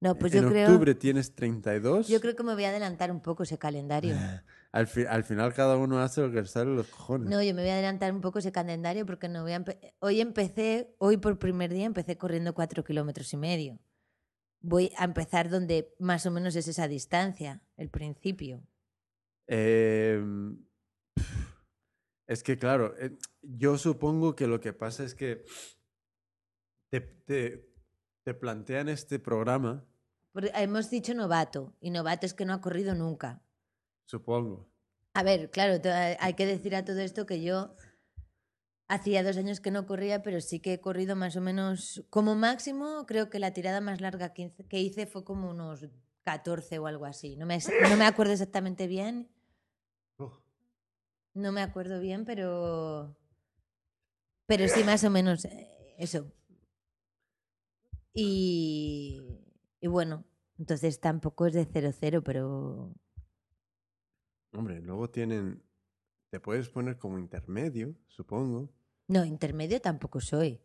No, 0.00 0.14
pues 0.16 0.34
en 0.34 0.44
yo 0.44 0.48
creo. 0.50 0.68
octubre 0.70 0.94
tienes 0.94 1.34
32. 1.34 2.08
Yo 2.08 2.20
creo 2.20 2.34
que 2.34 2.42
me 2.42 2.54
voy 2.54 2.64
a 2.64 2.70
adelantar 2.70 3.10
un 3.10 3.20
poco 3.20 3.42
ese 3.42 3.58
calendario. 3.58 4.16
Al, 4.72 4.86
fi- 4.86 5.04
al 5.06 5.24
final 5.24 5.52
cada 5.54 5.76
uno 5.76 5.98
hace 6.00 6.20
lo 6.22 6.30
que 6.30 6.40
le 6.42 6.46
sale 6.46 6.70
de 6.70 6.76
los 6.76 6.88
cojones. 6.88 7.28
No, 7.30 7.42
yo 7.42 7.54
me 7.54 7.60
voy 7.62 7.70
a 7.70 7.74
adelantar 7.74 8.12
un 8.12 8.20
poco 8.20 8.38
ese 8.38 8.50
calendario 8.52 9.06
porque 9.06 9.28
no 9.28 9.42
voy 9.42 9.52
a 9.52 9.60
empe- 9.60 9.94
hoy 10.00 10.20
empecé, 10.20 10.94
hoy 10.98 11.16
por 11.18 11.38
primer 11.38 11.72
día 11.72 11.84
empecé 11.84 12.16
corriendo 12.18 12.54
cuatro 12.54 12.82
kilómetros 12.82 13.32
y 13.32 13.36
medio. 13.36 13.78
Voy 14.60 14.90
a 14.96 15.04
empezar 15.04 15.48
donde 15.50 15.94
más 15.98 16.24
o 16.26 16.30
menos 16.30 16.56
es 16.56 16.66
esa 16.68 16.88
distancia, 16.88 17.62
el 17.76 17.88
principio. 17.90 18.62
Em, 19.46 20.56
es 22.26 22.42
que 22.42 22.58
claro, 22.58 22.94
eh, 22.98 23.16
yo 23.42 23.76
supongo 23.78 24.34
que 24.34 24.46
lo 24.46 24.60
que 24.60 24.72
pasa 24.72 25.04
es 25.04 25.14
que 25.14 25.44
te, 26.90 27.00
te- 27.00 27.68
te 28.24 28.34
plantean 28.34 28.88
este 28.88 29.18
programa, 29.18 29.84
Porque 30.32 30.50
hemos 30.54 30.90
dicho 30.90 31.14
novato 31.14 31.74
y 31.80 31.90
novato 31.90 32.26
es 32.26 32.34
que 32.34 32.44
no 32.44 32.54
ha 32.54 32.60
corrido 32.60 32.94
nunca. 32.94 33.42
supongo. 34.06 34.68
A 35.14 35.22
ver, 35.22 35.50
claro, 35.50 35.80
to- 35.80 35.90
hay 35.92 36.34
que 36.34 36.46
decir 36.46 36.74
a 36.74 36.84
todo 36.84 36.98
esto 37.00 37.24
que 37.26 37.40
yo 37.42 37.74
hacía 38.88 39.22
dos 39.22 39.36
años 39.36 39.60
que 39.60 39.70
no 39.70 39.86
corría, 39.86 40.22
pero 40.22 40.40
sí 40.40 40.60
que 40.60 40.74
he 40.74 40.80
corrido 40.80 41.14
más 41.16 41.36
o 41.36 41.40
menos 41.40 42.04
como 42.10 42.34
máximo. 42.34 43.04
Creo 43.06 43.30
que 43.30 43.38
la 43.38 43.52
tirada 43.52 43.80
más 43.80 44.00
larga 44.00 44.32
que 44.34 44.42
hice, 44.42 44.66
que 44.66 44.80
hice 44.80 45.06
fue 45.06 45.24
como 45.24 45.50
unos 45.50 45.86
14 46.24 46.78
o 46.78 46.86
algo 46.86 47.04
así. 47.04 47.36
No 47.36 47.46
me, 47.46 47.58
no 47.90 47.96
me 47.96 48.06
acuerdo 48.06 48.32
exactamente 48.32 48.86
bien. 48.86 49.28
No 51.34 51.52
me 51.52 51.60
acuerdo 51.62 52.00
bien, 52.00 52.24
pero. 52.24 53.16
Pero 54.46 54.68
sí, 54.68 54.84
más 54.84 55.04
o 55.04 55.10
menos 55.10 55.44
eh, 55.44 55.94
eso. 55.98 56.32
Y. 58.12 59.20
Y 59.80 59.86
bueno, 59.86 60.24
entonces 60.58 61.00
tampoco 61.00 61.46
es 61.46 61.54
de 61.54 61.68
0-0, 61.68 62.22
pero. 62.24 62.94
Hombre, 64.52 64.80
luego 64.80 65.10
tienen, 65.10 65.62
te 66.30 66.38
puedes 66.40 66.68
poner 66.68 66.96
como 66.96 67.18
intermedio, 67.18 67.94
supongo. 68.06 68.72
No, 69.08 69.24
intermedio 69.24 69.80
tampoco 69.80 70.20
soy. 70.20 70.60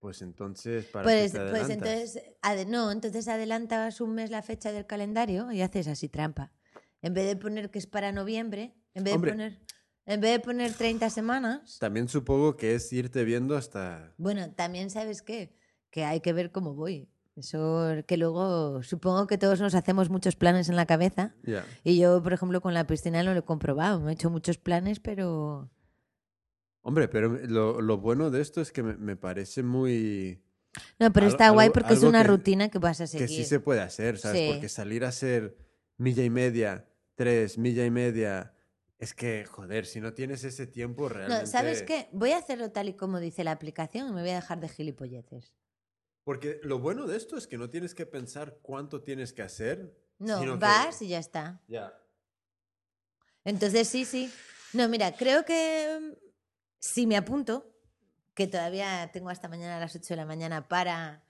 Pues 0.00 0.22
entonces, 0.22 0.84
para 0.86 1.04
Pues, 1.04 1.32
te 1.32 1.40
pues 1.48 1.70
entonces, 1.70 2.22
no, 2.68 2.90
entonces 2.92 3.28
adelantas 3.28 4.00
un 4.00 4.14
mes 4.14 4.30
la 4.30 4.42
fecha 4.42 4.72
del 4.72 4.86
calendario 4.86 5.50
y 5.52 5.62
haces 5.62 5.88
así 5.88 6.08
trampa. 6.08 6.52
En 7.00 7.14
vez 7.14 7.26
de 7.26 7.36
poner 7.36 7.70
que 7.70 7.78
es 7.78 7.86
para 7.86 8.12
noviembre, 8.12 8.74
en 8.94 9.04
vez 9.04 9.14
Hombre. 9.14 9.30
de 9.30 9.36
poner, 9.36 9.60
en 10.06 10.20
vez 10.20 10.30
de 10.32 10.40
poner 10.40 10.72
30 10.72 11.10
semanas, 11.10 11.78
También 11.78 12.08
supongo 12.08 12.56
que 12.56 12.74
es 12.74 12.92
irte 12.92 13.24
viendo 13.24 13.56
hasta... 13.56 14.12
bueno, 14.18 14.50
también 14.52 14.88
sabes 14.90 15.20
qué, 15.22 15.52
que 15.90 16.04
hay 16.04 16.20
que 16.20 16.32
ver 16.32 16.50
cómo 16.52 16.74
voy. 16.74 17.08
Eso 17.36 17.88
que 18.06 18.16
luego 18.16 18.82
supongo 18.82 19.26
que 19.26 19.36
todos 19.36 19.60
nos 19.60 19.74
hacemos 19.74 20.08
muchos 20.08 20.36
planes 20.36 20.70
en 20.70 20.76
la 20.76 20.86
cabeza 20.86 21.34
Ya. 21.42 21.66
y 21.84 21.98
yo, 21.98 22.22
por 22.22 22.32
ejemplo, 22.32 22.62
con 22.62 22.72
la 22.72 22.86
piscina 22.86 23.22
no 23.22 23.34
lo 23.34 23.40
he 23.40 23.44
comprobado. 23.44 24.00
Me 24.00 24.12
he 24.12 24.14
hecho 24.14 24.30
muchos 24.30 24.56
planes, 24.56 25.00
pero 25.00 25.68
Hombre, 26.82 27.08
pero 27.08 27.28
lo, 27.48 27.80
lo 27.82 27.98
bueno 27.98 28.30
de 28.30 28.40
esto 28.40 28.60
es 28.60 28.70
que 28.72 28.82
me, 28.82 28.96
me 28.96 29.16
parece 29.16 29.62
muy... 29.62 30.40
No, 31.00 31.12
pero 31.12 31.26
Al- 31.26 31.32
está 31.32 31.50
guay 31.50 31.66
algo- 31.66 31.74
porque 31.74 31.94
es 31.94 32.02
una 32.04 32.22
que- 32.22 32.28
rutina 32.28 32.68
que 32.68 32.78
vas 32.78 33.00
a 33.00 33.04
Que 33.04 33.08
seguir. 33.08 33.28
sí 33.28 33.44
se 33.44 33.60
puede 33.60 33.80
hacer, 33.80 34.18
¿sabes? 34.18 34.40
Sí. 34.40 34.48
Porque 34.52 34.68
salir 34.68 35.04
a 35.04 35.08
hacer 35.08 35.56
milla 35.98 36.22
y 36.22 36.30
media, 36.30 36.88
tres, 37.16 37.58
milla 37.58 37.84
y 37.84 37.90
media, 37.90 38.54
es 38.98 39.14
que, 39.14 39.44
joder, 39.44 39.86
si 39.86 40.00
no 40.00 40.14
tienes 40.14 40.44
ese 40.44 40.66
tiempo 40.66 41.08
realmente... 41.08 41.44
No, 41.44 41.46
¿sabes 41.50 41.82
qué? 41.82 42.08
Voy 42.12 42.32
a 42.32 42.38
hacerlo 42.38 42.70
tal 42.72 42.88
y 42.88 42.94
como 42.94 43.20
dice 43.20 43.44
la 43.44 43.52
aplicación 43.52 44.08
y 44.08 44.12
me 44.12 44.20
voy 44.22 44.30
a 44.30 44.36
dejar 44.36 44.60
de 44.60 44.68
gilipolleces. 44.68 45.54
Porque 46.24 46.60
lo 46.62 46.78
bueno 46.78 47.06
de 47.06 47.16
esto 47.16 47.36
es 47.36 47.46
que 47.46 47.58
no 47.58 47.70
tienes 47.70 47.94
que 47.94 48.06
pensar 48.06 48.58
cuánto 48.62 49.02
tienes 49.02 49.32
que 49.32 49.42
hacer. 49.42 49.96
No, 50.18 50.40
que- 50.40 50.50
vas 50.56 51.02
y 51.02 51.08
ya 51.08 51.18
está. 51.18 51.62
Ya. 51.68 51.92
Entonces, 53.44 53.86
sí, 53.88 54.04
sí. 54.04 54.32
No, 54.72 54.88
mira, 54.88 55.12
creo 55.12 55.44
que 55.44 55.98
mm, 56.00 56.14
si 56.80 57.06
me 57.06 57.16
apunto, 57.16 57.72
que 58.34 58.46
todavía 58.46 59.10
tengo 59.12 59.28
hasta 59.30 59.48
mañana 59.48 59.76
a 59.76 59.80
las 59.80 59.94
8 59.94 60.08
de 60.08 60.16
la 60.16 60.26
mañana 60.26 60.68
para 60.68 61.24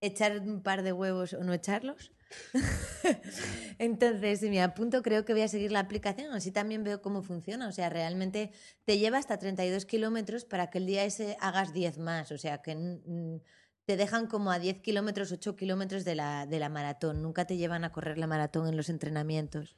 echar 0.00 0.38
un 0.40 0.62
par 0.62 0.82
de 0.82 0.92
huevos 0.92 1.32
o 1.32 1.42
no 1.42 1.52
echarlos. 1.52 2.12
Entonces, 3.78 4.40
si 4.40 4.50
me 4.50 4.62
apunto, 4.62 5.02
creo 5.02 5.24
que 5.24 5.32
voy 5.32 5.42
a 5.42 5.48
seguir 5.48 5.72
la 5.72 5.80
aplicación. 5.80 6.32
Así 6.32 6.50
también 6.50 6.84
veo 6.84 7.00
cómo 7.02 7.22
funciona. 7.22 7.68
O 7.68 7.72
sea, 7.72 7.88
realmente 7.88 8.50
te 8.84 8.98
lleva 8.98 9.18
hasta 9.18 9.38
32 9.38 9.86
kilómetros 9.86 10.44
para 10.44 10.70
que 10.70 10.78
el 10.78 10.86
día 10.86 11.04
ese 11.04 11.36
hagas 11.40 11.72
10 11.72 11.98
más. 11.98 12.32
O 12.32 12.38
sea, 12.38 12.62
que 12.62 13.40
te 13.84 13.96
dejan 13.96 14.26
como 14.26 14.50
a 14.50 14.58
10 14.58 14.80
kilómetros, 14.80 15.32
8 15.32 15.56
kilómetros 15.56 16.04
de 16.04 16.14
la, 16.14 16.46
de 16.46 16.58
la 16.58 16.68
maratón. 16.68 17.22
Nunca 17.22 17.46
te 17.46 17.56
llevan 17.56 17.84
a 17.84 17.92
correr 17.92 18.18
la 18.18 18.26
maratón 18.26 18.68
en 18.68 18.76
los 18.76 18.88
entrenamientos. 18.88 19.76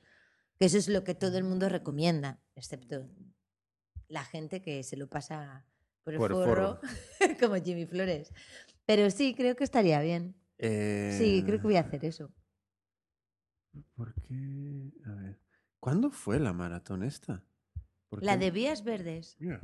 Que 0.59 0.67
eso 0.67 0.79
es 0.79 0.89
lo 0.89 1.05
que 1.05 1.15
todo 1.15 1.39
el 1.39 1.45
mundo 1.45 1.69
recomienda, 1.69 2.41
excepto 2.57 3.09
la 4.09 4.25
gente 4.25 4.61
que 4.61 4.83
se 4.83 4.97
lo 4.97 5.09
pasa 5.09 5.65
por 6.03 6.15
el 6.15 6.19
Por 6.19 6.33
el 6.33 6.37
forro, 6.39 6.81
como 7.41 7.57
Jimmy 7.57 7.87
Flores. 7.87 8.33
Pero 8.87 9.11
sí, 9.11 9.35
creo 9.35 9.55
que 9.55 9.65
estaría 9.65 10.01
bien. 10.01 10.35
Sí, 10.59 11.43
creo 11.47 11.59
que 11.61 11.67
voy 11.67 11.77
a 11.77 11.81
hacer 11.81 12.05
eso. 12.05 12.33
Eh, 13.75 13.83
¿Por 13.95 14.15
qué? 14.23 14.93
A 15.07 15.13
ver. 15.15 15.39
¿Cuándo 15.81 16.11
fue 16.11 16.39
la 16.39 16.53
maratón 16.53 17.03
esta? 17.03 17.45
¿Por 18.09 18.23
La 18.23 18.39
qué? 18.39 18.47
de 18.47 18.51
Vías 18.51 18.83
Verdes. 18.85 19.37
Mira, 19.39 19.61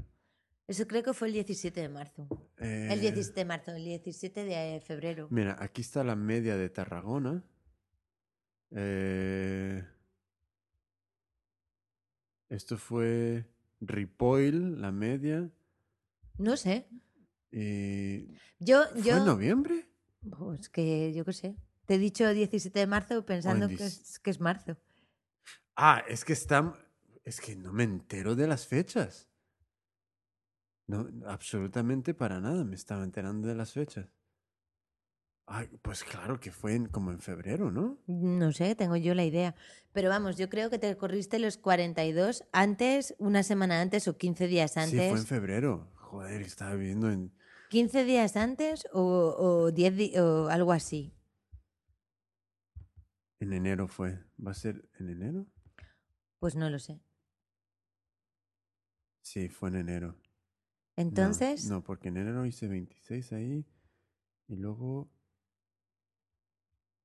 Eso 0.66 0.86
creo 0.86 1.02
que 1.02 1.12
fue 1.12 1.28
el 1.28 1.34
17 1.34 1.80
de 1.80 1.88
marzo. 1.88 2.28
El 2.58 2.98
eh, 2.98 3.00
17 3.00 3.40
de 3.40 3.44
marzo, 3.44 3.70
el 3.72 3.84
17 3.84 4.44
de 4.44 4.80
febrero. 4.80 5.28
Mira, 5.30 5.56
aquí 5.58 5.80
está 5.82 6.04
la 6.04 6.16
media 6.16 6.56
de 6.56 6.68
Tarragona. 6.70 7.42
Eh, 8.70 9.84
esto 12.48 12.76
fue 12.76 13.46
Ripoll, 13.80 14.80
la 14.80 14.92
media. 14.92 15.50
No 16.38 16.56
sé. 16.56 16.88
Y... 17.52 18.28
Yo, 18.58 18.84
¿Fue 18.92 19.02
yo. 19.02 19.16
en 19.18 19.24
noviembre? 19.26 19.88
Pues 20.38 20.68
que 20.68 21.12
yo 21.12 21.24
qué 21.24 21.32
sé. 21.32 21.56
Te 21.86 21.94
he 21.94 21.98
dicho 21.98 22.28
17 22.32 22.78
de 22.78 22.86
marzo 22.86 23.24
pensando 23.26 23.68
que 23.68 23.84
es, 23.84 24.18
que 24.20 24.30
es 24.30 24.40
marzo. 24.40 24.76
Ah, 25.76 26.02
es 26.08 26.24
que 26.24 26.32
están. 26.32 26.74
Es 27.24 27.40
que 27.40 27.56
no 27.56 27.72
me 27.72 27.84
entero 27.84 28.34
de 28.34 28.46
las 28.46 28.66
fechas. 28.66 29.28
No, 30.86 31.08
absolutamente 31.26 32.12
para 32.14 32.40
nada 32.40 32.64
me 32.64 32.74
estaba 32.74 33.04
enterando 33.04 33.48
de 33.48 33.54
las 33.54 33.72
fechas. 33.72 34.06
Ay, 35.46 35.68
pues 35.82 36.04
claro 36.04 36.40
que 36.40 36.50
fue 36.50 36.74
en- 36.74 36.86
como 36.86 37.10
en 37.10 37.20
febrero, 37.20 37.70
¿no? 37.70 37.98
No 38.06 38.52
sé, 38.52 38.74
tengo 38.74 38.96
yo 38.96 39.14
la 39.14 39.24
idea. 39.24 39.54
Pero 39.92 40.08
vamos, 40.08 40.36
yo 40.38 40.48
creo 40.48 40.70
que 40.70 40.78
te 40.78 40.96
corriste 40.96 41.38
los 41.38 41.58
42 41.58 42.44
antes, 42.52 43.14
una 43.18 43.42
semana 43.42 43.80
antes 43.82 44.08
o 44.08 44.16
15 44.16 44.46
días 44.46 44.72
Sí, 44.72 44.80
antes. 44.80 45.10
fue 45.10 45.18
en 45.18 45.26
febrero. 45.26 45.90
Joder, 45.96 46.40
estaba 46.42 46.74
viviendo 46.74 47.10
en. 47.10 47.32
15 47.68 48.04
días 48.04 48.36
antes 48.36 48.86
o, 48.92 49.02
o 49.38 49.70
10 49.72 49.96
di- 49.96 50.16
o 50.18 50.48
algo 50.48 50.72
así. 50.72 51.12
En 53.40 53.52
enero 53.52 53.88
fue. 53.88 54.18
¿Va 54.44 54.52
a 54.52 54.54
ser 54.54 54.88
en 54.98 55.10
enero? 55.10 55.46
Pues 56.38 56.54
no 56.56 56.68
lo 56.70 56.78
sé. 56.78 57.00
Sí, 59.22 59.48
fue 59.48 59.68
en 59.70 59.76
enero. 59.76 60.08
No, 60.96 61.02
Entonces, 61.02 61.66
No, 61.68 61.82
porque 61.82 62.08
en 62.08 62.18
enero 62.18 62.46
hice 62.46 62.68
26 62.68 63.32
ahí. 63.32 63.66
Y 64.48 64.56
luego. 64.56 65.10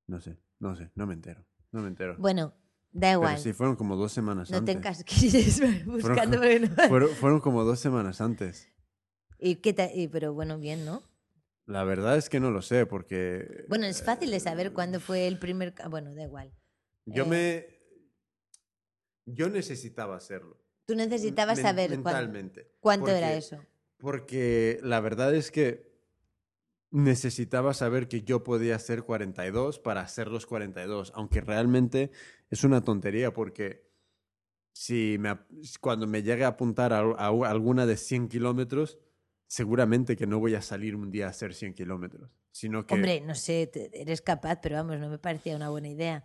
No 0.08 0.20
sé, 0.20 0.38
no 0.60 0.76
sé, 0.76 0.92
no 0.96 1.06
me 1.08 1.13
entero. 1.13 1.46
No 1.72 1.82
me 1.82 1.88
entero. 1.88 2.15
bueno, 2.18 2.56
da 2.92 3.10
Pero 3.10 3.13
igual. 3.20 3.38
sí, 3.39 3.54
fueron 3.54 3.76
como 3.76 3.96
dos 3.96 4.12
semanas 4.12 4.50
no 4.50 4.56
te 4.65 4.72
antes. 4.72 4.76
encasquilles 4.76 5.60
buscando. 5.86 6.38
co- 6.38 6.44
porque 6.44 6.60
no- 6.62 6.88
Fueron, 6.89 7.10
fueron 7.12 7.39
como 7.42 7.63
dos 7.63 7.80
semanas 7.80 8.20
antes. 8.22 8.68
¿Y 9.38 9.58
qué 9.58 9.92
y- 9.96 10.08
pero 10.08 10.34
bueno, 10.34 10.58
bien, 10.58 10.84
¿no? 10.86 11.04
La 11.69 11.84
verdad 11.84 12.17
es 12.17 12.29
que 12.29 12.39
no 12.39 12.49
lo 12.49 12.63
sé, 12.63 12.88
porque. 12.88 13.65
Bueno, 13.67 13.86
es 13.86 14.01
fácil 14.01 14.32
de 14.32 14.39
saber 14.39 14.73
cuándo 14.73 14.99
fue 14.99 15.27
el 15.27 15.38
primer. 15.38 15.75
Bueno, 15.88 16.15
da 16.15 16.23
igual. 16.23 16.51
Yo 17.05 17.25
eh, 17.25 17.27
me. 17.27 17.79
Yo 19.27 19.49
necesitaba 19.49 20.15
hacerlo. 20.15 20.60
Tú 20.88 20.95
necesitabas 20.95 21.58
men- 21.58 21.65
saber 21.65 21.91
mentalmente. 21.91 22.71
cuánto 22.79 23.10
era 23.10 23.27
porque- 23.27 23.38
eso. 23.38 23.58
Porque 23.97 24.79
la 24.82 24.99
verdad 24.99 25.36
es 25.36 25.51
que 25.51 25.88
necesitaba 26.89 27.75
saber 27.75 28.08
que 28.08 28.23
yo 28.23 28.43
podía 28.43 28.75
hacer 28.75 29.03
42 29.03 29.77
para 29.77 30.01
hacer 30.01 30.29
los 30.29 30.47
42, 30.47 31.12
aunque 31.13 31.39
realmente 31.41 32.10
es 32.49 32.63
una 32.63 32.82
tontería 32.84 33.32
porque 33.32 33.88
si 34.73 35.17
me, 35.19 35.38
cuando 35.82 36.08
me 36.08 36.23
llegue 36.23 36.45
a 36.45 36.47
apuntar 36.47 36.93
a, 36.93 37.01
a 37.01 37.27
alguna 37.27 37.86
de 37.86 37.95
100 37.95 38.27
kilómetros, 38.27 38.97
seguramente 39.50 40.16
que 40.16 40.28
no 40.28 40.40
voy 40.40 40.54
a 40.54 40.62
salir 40.62 40.96
un 40.96 41.10
día 41.10 41.26
a 41.26 41.30
hacer 41.32 41.56
100 41.56 41.74
kilómetros, 41.74 42.30
sino 42.52 42.86
que... 42.86 42.94
Hombre, 42.94 43.20
no 43.22 43.34
sé, 43.34 43.72
eres 43.94 44.22
capaz, 44.22 44.62
pero 44.62 44.76
vamos, 44.76 45.00
no 45.00 45.10
me 45.10 45.18
parecía 45.18 45.56
una 45.56 45.70
buena 45.70 45.90
idea. 45.90 46.24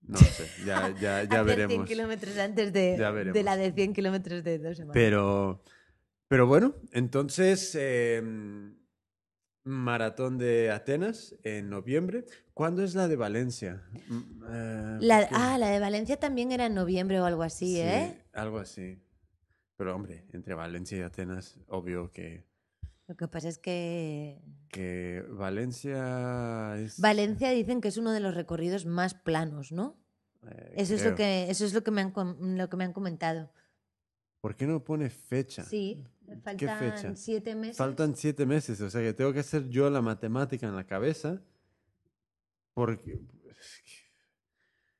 No 0.00 0.16
sé, 0.18 0.46
ya, 0.64 0.88
ya, 0.98 1.22
ya 1.24 1.42
Hacer 1.42 1.44
100 1.44 1.44
veremos. 1.44 1.86
kilómetros 1.86 2.38
antes 2.38 2.72
de, 2.72 2.96
Ya 2.98 3.08
de 3.12 3.12
veremos. 3.12 3.44
la 3.44 3.56
de 3.58 3.72
100 3.72 3.92
kilómetros 3.92 4.42
de 4.42 4.58
dos 4.58 4.76
semanas. 4.78 4.94
Pero, 4.94 5.62
pero 6.28 6.46
bueno, 6.46 6.74
entonces, 6.92 7.74
em, 7.74 8.74
maratón 9.64 10.38
de 10.38 10.70
Atenas 10.70 11.36
en 11.42 11.68
noviembre. 11.68 12.24
¿Cuándo 12.54 12.82
es 12.82 12.94
la 12.94 13.06
de 13.06 13.16
Valencia? 13.16 13.82
Mm, 14.08 14.42
eh, 14.48 14.98
La- 15.02 15.28
ah, 15.30 15.58
la 15.58 15.68
de 15.68 15.78
Valencia 15.78 16.16
también 16.18 16.52
era 16.52 16.66
en 16.66 16.74
noviembre 16.74 17.20
o 17.20 17.26
algo 17.26 17.42
así, 17.42 17.74
sí, 17.74 17.80
¿eh? 17.80 18.16
Algo 18.32 18.58
así. 18.58 18.98
Pero 19.76 19.94
hombre, 19.94 20.24
entre 20.32 20.54
Valencia 20.54 20.96
y 20.98 21.02
Atenas, 21.02 21.58
obvio 21.68 22.10
que, 22.10 22.44
Lo 23.12 23.16
que 23.18 23.28
pasa 23.28 23.48
es 23.48 23.58
que 23.58 24.40
que 24.70 25.22
Valencia 25.28 26.76
es... 26.78 26.98
Valencia 26.98 27.50
dicen 27.50 27.82
que 27.82 27.88
es 27.88 27.98
uno 27.98 28.10
de 28.12 28.20
los 28.20 28.34
recorridos 28.34 28.86
más 28.86 29.12
planos, 29.12 29.70
¿no? 29.70 29.98
eh, 30.50 30.72
Eso 30.76 30.94
es 30.94 31.04
lo 31.04 31.14
que 31.14 31.50
eso 31.50 31.66
es 31.66 31.74
lo 31.74 31.82
que 31.84 31.90
me 31.90 32.00
han 32.00 32.14
lo 32.56 32.70
que 32.70 32.76
me 32.78 32.84
han 32.84 32.94
comentado. 32.94 33.52
¿Por 34.40 34.56
qué 34.56 34.66
no 34.66 34.82
pone 34.82 35.10
fecha? 35.10 35.62
Sí, 35.62 36.02
faltan 36.42 36.78
fecha? 36.78 37.14
siete 37.16 37.54
meses. 37.54 37.76
Faltan 37.76 38.16
siete 38.16 38.46
meses, 38.46 38.80
o 38.80 38.88
sea 38.88 39.02
que 39.02 39.12
tengo 39.12 39.34
que 39.34 39.40
hacer 39.40 39.68
yo 39.68 39.90
la 39.90 40.00
matemática 40.00 40.66
en 40.66 40.74
la 40.74 40.86
cabeza. 40.86 41.42
Porque... 42.72 43.20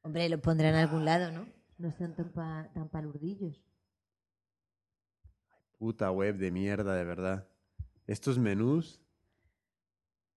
Hombre, 0.02 0.28
lo 0.28 0.38
pondrá 0.42 0.68
en 0.68 0.74
algún 0.74 1.06
lado, 1.06 1.32
¿no? 1.32 1.46
No 1.78 1.90
sean 1.92 2.14
tan, 2.14 2.28
pa- 2.30 2.70
tan 2.74 2.90
palurdillos. 2.90 3.64
Puta 5.78 6.10
web 6.12 6.36
de 6.36 6.50
mierda, 6.50 6.94
de 6.94 7.04
verdad. 7.04 7.48
Estos 8.06 8.38
menús. 8.38 9.00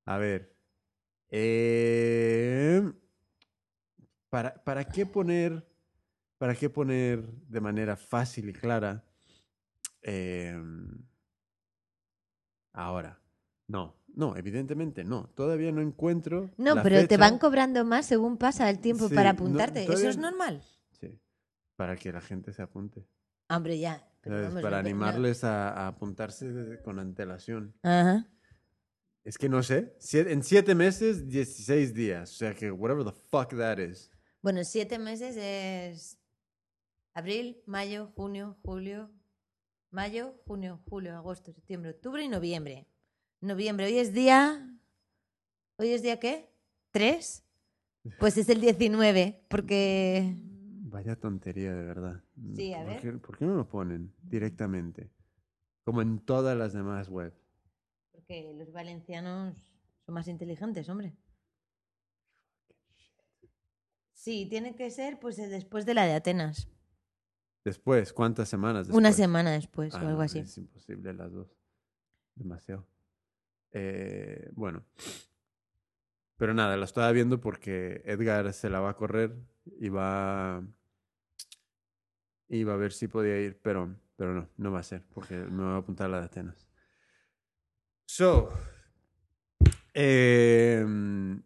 A 0.06 0.18
ver. 0.18 0.56
eh, 1.30 2.82
¿para, 4.30 4.64
¿Para 4.64 4.84
qué 4.86 5.06
poner. 5.06 5.68
¿Para 6.38 6.54
qué 6.54 6.70
poner 6.70 7.26
de 7.26 7.62
manera 7.62 7.96
fácil 7.96 8.50
y 8.50 8.54
clara? 8.54 9.04
eh, 10.02 10.54
ahora. 12.74 13.20
No, 13.68 13.96
no, 14.14 14.36
evidentemente 14.38 15.04
no. 15.04 15.30
Todavía 15.30 15.72
no 15.72 15.82
encuentro. 15.82 16.52
No, 16.58 16.76
la 16.76 16.84
pero 16.84 17.08
te 17.08 17.18
van 17.18 17.40
cobrando 17.40 17.84
más 17.86 18.06
según 18.06 18.38
pasa 18.38 18.70
el 18.70 18.80
tiempo 18.80 19.08
Sí, 19.10 19.16
para 19.16 19.32
no, 19.34 19.38
apuntarte. 19.40 19.84
¿Eso 19.86 20.08
es 20.10 20.18
no- 20.18 20.30
normal? 20.30 20.62
Sí, 20.92 21.20
para 21.76 21.96
que 21.96 22.12
la 22.12 22.22
gente 22.22 22.54
se 22.54 22.62
apunte. 22.62 23.08
Hombre, 23.50 23.80
ya. 23.80 24.08
Vamos, 24.30 24.62
para 24.62 24.82
no- 24.82 24.88
animarles 24.88 25.44
a, 25.44 25.70
a 25.70 25.88
apuntarse 25.88 26.80
con 26.84 27.00
antelación. 27.00 27.74
Ajá. 27.84 28.28
Es 29.24 29.38
que 29.38 29.50
no 29.50 29.64
sé. 29.64 29.96
Sie- 30.00 30.32
en 30.32 30.44
siete 30.44 30.76
meses, 30.76 31.28
16 31.28 31.94
días. 31.94 32.32
O 32.32 32.36
sea 32.36 32.54
que, 32.54 32.72
whatever 32.72 33.04
the 33.06 33.12
fuck 33.30 33.50
that 33.58 33.78
is. 33.80 34.12
Bueno, 34.42 34.64
siete 34.64 35.00
meses 35.00 35.36
es 35.38 36.18
abril, 37.14 37.62
mayo, 37.66 38.12
junio, 38.16 38.58
julio, 38.64 39.12
mayo, 39.90 40.36
junio, 40.46 40.82
julio, 40.88 41.16
agosto, 41.16 41.52
septiembre, 41.54 41.92
octubre 41.92 42.24
y 42.24 42.28
noviembre. 42.30 42.88
Noviembre, 43.42 43.86
hoy 43.88 43.98
es 43.98 44.14
día... 44.14 44.72
¿Hoy 45.78 45.90
es 45.90 46.02
día 46.04 46.20
qué? 46.20 46.50
¿Tres? 46.92 47.44
Pues 48.20 48.38
es 48.38 48.48
el 48.50 48.62
19, 48.62 49.46
porque... 49.50 50.36
Vaya 50.96 51.18
tontería, 51.18 51.76
de 51.76 51.84
verdad. 51.84 52.24
Sí, 52.56 52.74
a 52.74 52.78
¿Por 52.78 52.88
ver. 52.88 53.02
qué, 53.02 53.12
por 53.20 53.38
qué 53.38 53.46
no 53.46 53.56
lo 53.56 53.68
ponen 53.68 54.14
directamente? 54.24 55.10
como 55.84 56.02
en 56.02 56.20
todas 56.20 56.58
las 56.58 56.72
demás 56.74 57.10
webs. 57.10 57.36
Porque 58.14 58.56
los 58.58 58.72
valencianos 58.72 59.56
son 60.06 60.16
más 60.16 60.28
inteligentes, 60.30 60.88
hombre. 60.90 61.14
Sí, 64.14 64.48
tiene 64.50 64.76
que 64.76 64.90
ser 64.90 65.20
pues 65.20 65.38
eh, 65.38 65.48
después 65.50 65.86
de 65.86 65.94
la 65.96 66.06
de 66.06 66.14
Atenas. 66.14 66.70
Después, 67.66 68.14
¿cuántas 68.14 68.48
semanas 68.48 68.88
después? 68.88 68.98
Una 68.98 69.12
semana 69.12 69.52
después 69.52 69.94
Ah, 69.94 69.98
o 69.98 70.08
algo 70.08 70.20
no, 70.20 70.24
así. 70.24 70.40
Es 70.40 70.58
imposible 70.58 71.14
las 71.14 71.32
dos. 71.34 71.50
Demasiado. 72.36 72.88
Eh, 73.74 74.50
bueno. 74.54 74.84
Pero 76.38 76.54
nada, 76.54 76.78
la 76.78 76.86
estaba 76.86 77.12
viendo 77.12 77.42
porque 77.42 78.02
Edgar 78.06 78.52
se 78.54 78.70
la 78.70 78.80
va 78.80 78.92
a 78.92 78.96
correr 78.96 79.36
y 79.80 79.90
va. 79.90 80.64
Iba 82.50 82.74
a 82.74 82.78
ver 82.78 82.92
si 82.94 83.08
podía 83.08 83.40
ir, 83.40 83.60
pero, 83.62 83.96
pero 84.16 84.34
no, 84.34 84.50
no 84.58 84.72
va 84.72 84.80
a 84.80 84.84
ser, 84.84 85.04
porque 85.14 85.36
me 85.36 85.64
voy 85.64 85.74
a 85.74 85.78
apuntar 85.78 86.08
a 86.08 86.10
la 86.10 86.20
de 86.20 86.26
Atenas. 86.26 86.68
So. 88.06 88.50
em, 89.94 91.42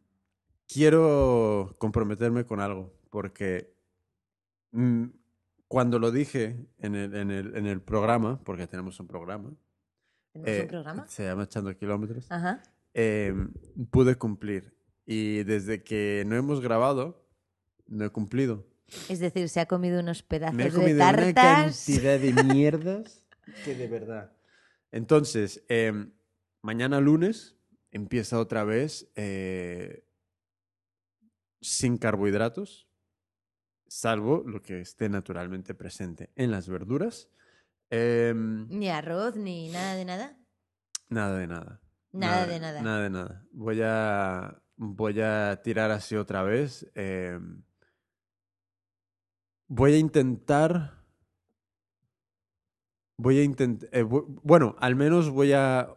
quiero 0.68 1.76
comprometerme 1.80 2.46
con 2.46 2.60
algo, 2.60 2.94
porque 3.10 3.74
mm, 4.72 5.06
cuando 5.68 6.00
lo 6.00 6.12
dije 6.12 6.68
en 6.80 6.96
el, 6.96 7.16
en 7.16 7.32
el, 7.32 7.56
en 7.56 7.66
el 7.68 7.82
programa, 7.82 8.40
porque 8.44 8.68
tenemos 8.68 9.00
un 9.00 9.08
programa, 9.08 9.54
¿Tenemos 10.34 10.50
eh, 10.52 10.62
un 10.64 10.68
programa? 10.68 11.08
se 11.08 11.24
llama 11.26 11.44
Echando 11.44 11.76
Kilómetros, 11.78 12.32
Ajá. 12.32 12.62
eh, 12.94 13.34
pude 13.92 14.16
cumplir. 14.16 14.74
Y 15.06 15.44
desde 15.44 15.84
que 15.84 16.24
no 16.28 16.36
hemos 16.36 16.62
grabado, 16.62 17.26
no 17.88 18.06
he 18.06 18.10
cumplido. 18.12 18.68
Es 19.10 19.20
decir, 19.20 19.50
se 19.50 19.60
ha 19.60 19.66
comido 19.68 20.00
unos 20.00 20.24
pedazos 20.24 20.56
Me 20.56 20.64
he 20.64 20.70
de 20.70 20.76
comido 20.76 20.96
una 20.96 21.16
tartas. 21.16 21.86
cantidad 21.86 22.20
de 22.20 22.34
mierdas 22.44 23.28
que 23.66 23.76
de 23.76 23.88
verdad. 23.88 24.32
Entonces, 24.92 25.64
em, 25.70 26.12
mañana 26.62 27.00
lunes 27.00 27.56
empieza 27.92 28.40
otra 28.40 28.64
vez 28.64 29.12
eh, 29.16 30.06
sin 31.62 31.98
carbohidratos, 31.98 32.88
salvo 33.88 34.44
lo 34.46 34.62
que 34.62 34.82
esté 34.82 35.10
naturalmente 35.10 35.74
presente 35.74 36.32
en 36.36 36.52
las 36.52 36.68
verduras. 36.70 37.30
Em, 37.90 38.68
Ni 38.70 38.90
arroz, 38.90 39.36
ni 39.36 39.70
nada 39.70 39.96
de 39.96 40.06
nada. 40.06 40.38
Nada 41.10 41.38
de 41.38 41.48
nada. 41.48 41.82
Nada 42.12 42.48
de 42.48 42.60
nada. 42.60 42.82
Nada 42.82 43.02
de 43.04 43.10
nada. 43.10 43.46
Voy 43.52 43.82
a, 43.84 44.62
voy 44.78 45.22
a 45.22 45.60
tirar 45.64 45.92
así 45.92 46.16
otra 46.16 46.44
vez. 46.44 46.90
Eh, 49.70 49.76
voy 49.76 49.94
a 49.94 49.98
intentar. 49.98 51.00
Voy 53.18 53.40
a 53.40 53.44
intentar. 53.44 53.90
bueno, 54.06 54.76
al 54.80 54.96
menos 54.96 55.30
voy 55.30 55.54
a. 55.54 55.96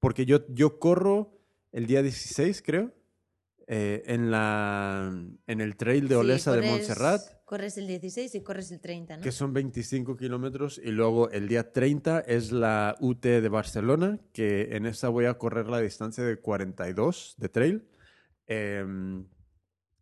Porque 0.00 0.26
yo, 0.26 0.46
yo 0.48 0.78
corro 0.78 1.38
el 1.72 1.86
día 1.86 2.02
16, 2.02 2.62
creo. 2.62 2.92
eh, 3.66 4.02
en, 4.06 4.30
la, 4.30 5.10
en 5.46 5.60
el 5.60 5.76
trail 5.76 6.06
de 6.06 6.14
Sí, 6.14 6.20
Olesa 6.20 6.52
de 6.52 6.68
Montserrat 6.68 7.22
Corres 7.46 7.78
el 7.78 7.86
16 7.86 8.34
y 8.34 8.42
corres 8.42 8.70
el 8.70 8.80
30, 8.80 9.16
¿no? 9.16 9.22
que 9.22 9.32
son 9.32 9.52
25 9.54 10.16
kilómetros 10.16 10.78
y 10.82 10.90
luego 10.90 11.30
el 11.30 11.48
día 11.48 11.72
30 11.72 12.20
es 12.20 12.52
la 12.52 12.96
UT 13.00 13.22
de 13.22 13.48
Barcelona, 13.48 14.20
que 14.32 14.76
en 14.76 14.86
esa 14.86 15.08
voy 15.08 15.24
a 15.26 15.34
correr 15.38 15.68
la 15.68 15.80
distancia 15.80 16.24
de 16.24 16.36
42 16.36 17.34
de 17.38 17.48
trail. 17.48 17.88
Em, 18.46 19.26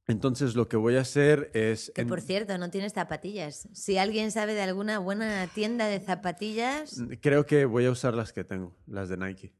entonces 0.09 0.55
lo 0.55 0.69
que 0.69 0.77
voy 0.77 0.97
a 0.97 1.01
hacer 1.03 1.51
es... 1.55 1.93
Que 1.95 2.03
en- 2.03 2.09
por 2.09 2.21
cierto, 2.21 2.59
no 2.59 2.71
tienes 2.71 2.93
zapatillas. 2.93 3.69
Si 3.73 3.99
alguien 3.99 4.31
sabe 4.33 4.55
de 4.55 4.63
alguna 4.63 4.99
buena 4.99 5.47
tienda 5.55 5.87
de 5.87 6.01
zapatillas, 6.01 7.01
Creo 7.21 7.47
que 7.47 7.65
voy 7.65 7.87
a 7.87 7.91
usar 7.91 8.15
las 8.15 8.33
que 8.33 8.45
tengo, 8.45 8.77
las 8.87 9.09
de 9.09 9.17
Nike. 9.17 9.55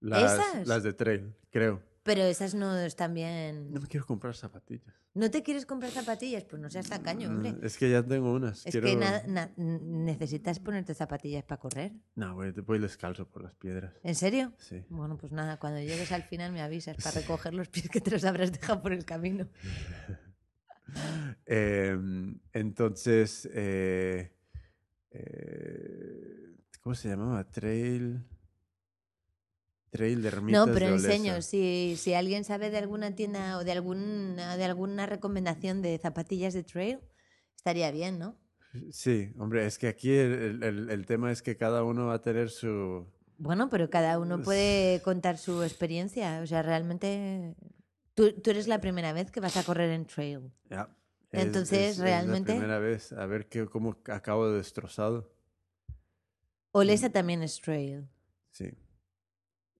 Las, 0.00 0.34
¿Esas? 0.34 0.66
las 0.68 0.82
de 0.84 0.92
trail, 0.92 1.34
creo. 1.50 1.82
Pero 2.08 2.22
esas 2.22 2.54
no 2.54 2.74
están 2.78 3.12
bien. 3.12 3.70
No 3.70 3.82
me 3.82 3.86
quiero 3.86 4.06
comprar 4.06 4.34
zapatillas. 4.34 4.94
¿No 5.12 5.30
te 5.30 5.42
quieres 5.42 5.66
comprar 5.66 5.90
zapatillas? 5.90 6.44
Pues 6.44 6.62
no 6.62 6.70
seas 6.70 6.88
tacaño, 6.88 7.28
hombre. 7.28 7.52
Mm, 7.52 7.64
Es 7.66 7.76
que 7.76 7.90
ya 7.90 8.02
tengo 8.02 8.32
unas. 8.32 8.64
Es 8.64 8.72
quiero- 8.72 8.86
que 8.86 8.96
na- 8.96 9.22
na- 9.26 9.50
necesitas 9.58 10.58
ponerte 10.58 10.94
zapatillas 10.94 11.44
para 11.44 11.60
correr. 11.60 11.92
No, 12.14 12.34
voy, 12.34 12.52
voy 12.52 12.78
descalzo 12.78 13.28
por 13.28 13.42
las 13.42 13.52
piedras. 13.56 13.92
¿En 14.02 14.14
serio? 14.14 14.54
Sí. 14.56 14.86
Bueno, 14.88 15.18
pues 15.18 15.32
nada, 15.32 15.58
cuando 15.58 15.80
llegues 15.80 16.10
al 16.12 16.22
final 16.22 16.50
me 16.52 16.62
avisas 16.62 16.96
para 16.96 17.20
recoger 17.20 17.52
los 17.52 17.68
pies 17.68 17.90
que 17.90 18.00
te 18.00 18.10
los 18.10 18.24
habrás 18.24 18.52
dejado 18.52 18.80
por 18.80 18.92
el 18.94 19.04
camino. 19.04 19.46
Em, 21.44 22.40
entonces, 22.54 23.46
eh, 23.52 24.32
eh, 25.10 26.56
¿cómo 26.80 26.94
se 26.94 27.08
llamaba? 27.10 27.44
Trail. 27.50 28.24
Trail 29.90 30.20
de 30.22 30.28
Ermitas 30.28 30.66
No, 30.66 30.72
pero 30.72 30.86
de 30.88 30.92
enseño, 30.96 31.40
si, 31.42 31.94
si 31.98 32.14
alguien 32.14 32.44
sabe 32.44 32.70
de 32.70 32.78
alguna 32.78 33.14
tienda 33.14 33.56
o 33.58 33.64
de 33.64 33.72
alguna, 33.72 34.56
de 34.56 34.64
alguna 34.64 35.06
recomendación 35.06 35.80
de 35.82 35.98
zapatillas 35.98 36.52
de 36.54 36.62
trail, 36.62 37.00
estaría 37.56 37.90
bien, 37.90 38.18
¿no? 38.18 38.36
Sí, 38.92 39.32
hombre, 39.38 39.64
es 39.66 39.78
que 39.78 39.88
aquí 39.88 40.10
el, 40.12 40.62
el- 40.62 40.90
el 40.90 41.06
tema 41.06 41.32
es 41.32 41.40
que 41.42 41.56
cada 41.56 41.82
uno 41.84 42.06
va 42.06 42.14
a 42.14 42.22
tener 42.22 42.50
su. 42.50 43.06
Bueno, 43.38 43.70
pero 43.70 43.88
cada 43.88 44.18
uno 44.18 44.42
puede 44.42 45.00
contar 45.02 45.38
su 45.38 45.62
experiencia. 45.62 46.40
O 46.42 46.46
sea, 46.46 46.60
realmente 46.62 47.54
tú, 48.14 48.32
tú 48.42 48.50
eres 48.50 48.68
la 48.68 48.80
primera 48.80 49.12
vez 49.14 49.30
que 49.30 49.40
vas 49.40 49.56
a 49.56 49.64
correr 49.64 49.90
en 49.90 50.04
trail. 50.06 50.50
ya, 50.68 50.94
es- 51.32 51.46
Entonces, 51.46 51.78
es- 51.78 51.90
es 51.96 51.98
realmente- 51.98 52.52
la 52.52 52.58
primera 52.58 52.78
vez, 52.78 53.12
a 53.12 53.24
ver 53.26 53.48
qué, 53.48 53.64
cómo 53.66 53.96
acabo 54.06 54.50
de 54.50 54.58
destrozado. 54.58 55.32
Olesa 56.72 57.10
también 57.10 57.42
es 57.42 57.60
trail. 57.60 58.06
Sí. 58.50 58.70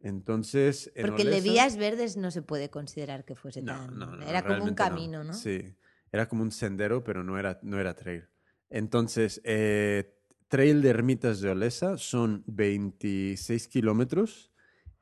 Entonces. 0.00 0.92
en 0.94 1.06
Porque 1.06 1.22
el 1.22 1.30
de 1.30 1.40
vías 1.40 1.76
verdes 1.76 2.16
no 2.16 2.30
se 2.30 2.42
puede 2.42 2.70
considerar 2.70 3.24
que 3.24 3.34
fuese 3.34 3.62
No, 3.62 3.72
tan... 3.72 3.98
no, 3.98 4.16
no, 4.16 4.26
Era 4.26 4.44
como 4.44 4.64
un 4.64 4.74
camino, 4.74 5.24
¿no? 5.24 5.34
Sí, 5.34 5.74
era 6.12 6.28
como 6.28 6.42
un 6.42 6.50
sendero, 6.50 7.04
pero 7.04 7.24
no 7.24 7.38
era, 7.38 7.58
no 7.62 7.78
era 7.80 7.94
trail. 7.94 8.28
Entonces, 8.70 9.40
eh, 9.44 10.14
trail 10.48 10.82
de 10.82 10.90
Ermitas 10.90 11.40
de 11.40 11.50
Olesa 11.50 11.96
son 11.96 12.44
26 12.46 13.68
kilómetros 13.68 14.52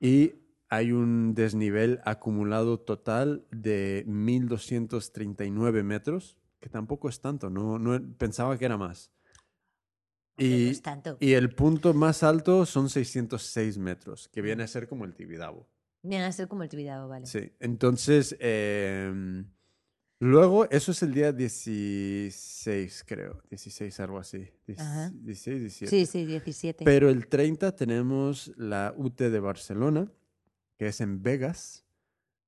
y 0.01 0.35
hay 0.69 0.93
un 0.93 1.35
desnivel 1.35 2.01
acumulado 2.05 2.81
total 2.81 3.47
de 3.51 4.05
1.239 4.07 5.83
metros, 5.83 6.37
que 6.61 6.69
tampoco 6.69 7.09
es 7.09 7.21
tanto, 7.21 7.51
no, 7.51 7.79
no 7.79 8.01
pensaba 8.17 8.59
que 8.59 8.65
era 8.65 8.77
más. 8.77 9.13
No 10.39 10.45
Y, 10.45 10.69
es 10.69 10.83
tanto. 10.83 11.17
y 11.21 11.33
el 11.33 11.55
punto 11.55 11.95
más 11.95 12.23
alto 12.23 12.67
son 12.67 12.89
606 12.91 13.79
metros, 13.79 14.29
que 14.29 14.43
viene 14.43 14.63
a 14.65 14.67
ser 14.67 14.87
como 14.87 15.05
el 15.05 15.15
Tibidabo. 15.15 15.67
Viene 16.03 16.25
a 16.25 16.33
ser 16.33 16.47
como 16.49 16.63
el 16.63 16.69
Tibidabo, 16.69 17.09
vale. 17.09 17.27
Sí, 17.27 17.53
entonces, 17.59 18.37
em, 18.39 19.47
luego, 20.21 20.69
eso 20.71 20.93
es 20.93 21.03
el 21.03 21.15
día 21.15 21.33
16, 21.33 23.05
creo, 23.07 23.43
16, 23.51 23.99
algo 24.01 24.19
así, 24.19 24.49
Diez- 24.67 24.79
Ajá. 24.81 25.11
16, 25.15 25.61
17. 25.61 25.91
Sí, 25.91 26.07
sí, 26.07 26.25
17. 26.27 26.85
Pero 26.85 27.09
el 27.09 27.27
30 27.29 27.75
tenemos 27.75 28.53
la 28.57 28.95
UT 28.97 29.31
de 29.31 29.41
Barcelona, 29.41 30.13
que 30.79 30.89
es 30.89 31.01
en 31.01 31.23
Vegas, 31.23 31.85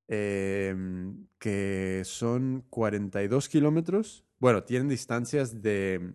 em, 0.07 1.27
que 1.39 2.01
son 2.05 2.63
42 2.69 3.49
kilómetros. 3.49 4.25
Bueno, 4.39 4.63
tienen 4.63 4.87
distancias 4.89 5.61
de, 5.61 6.13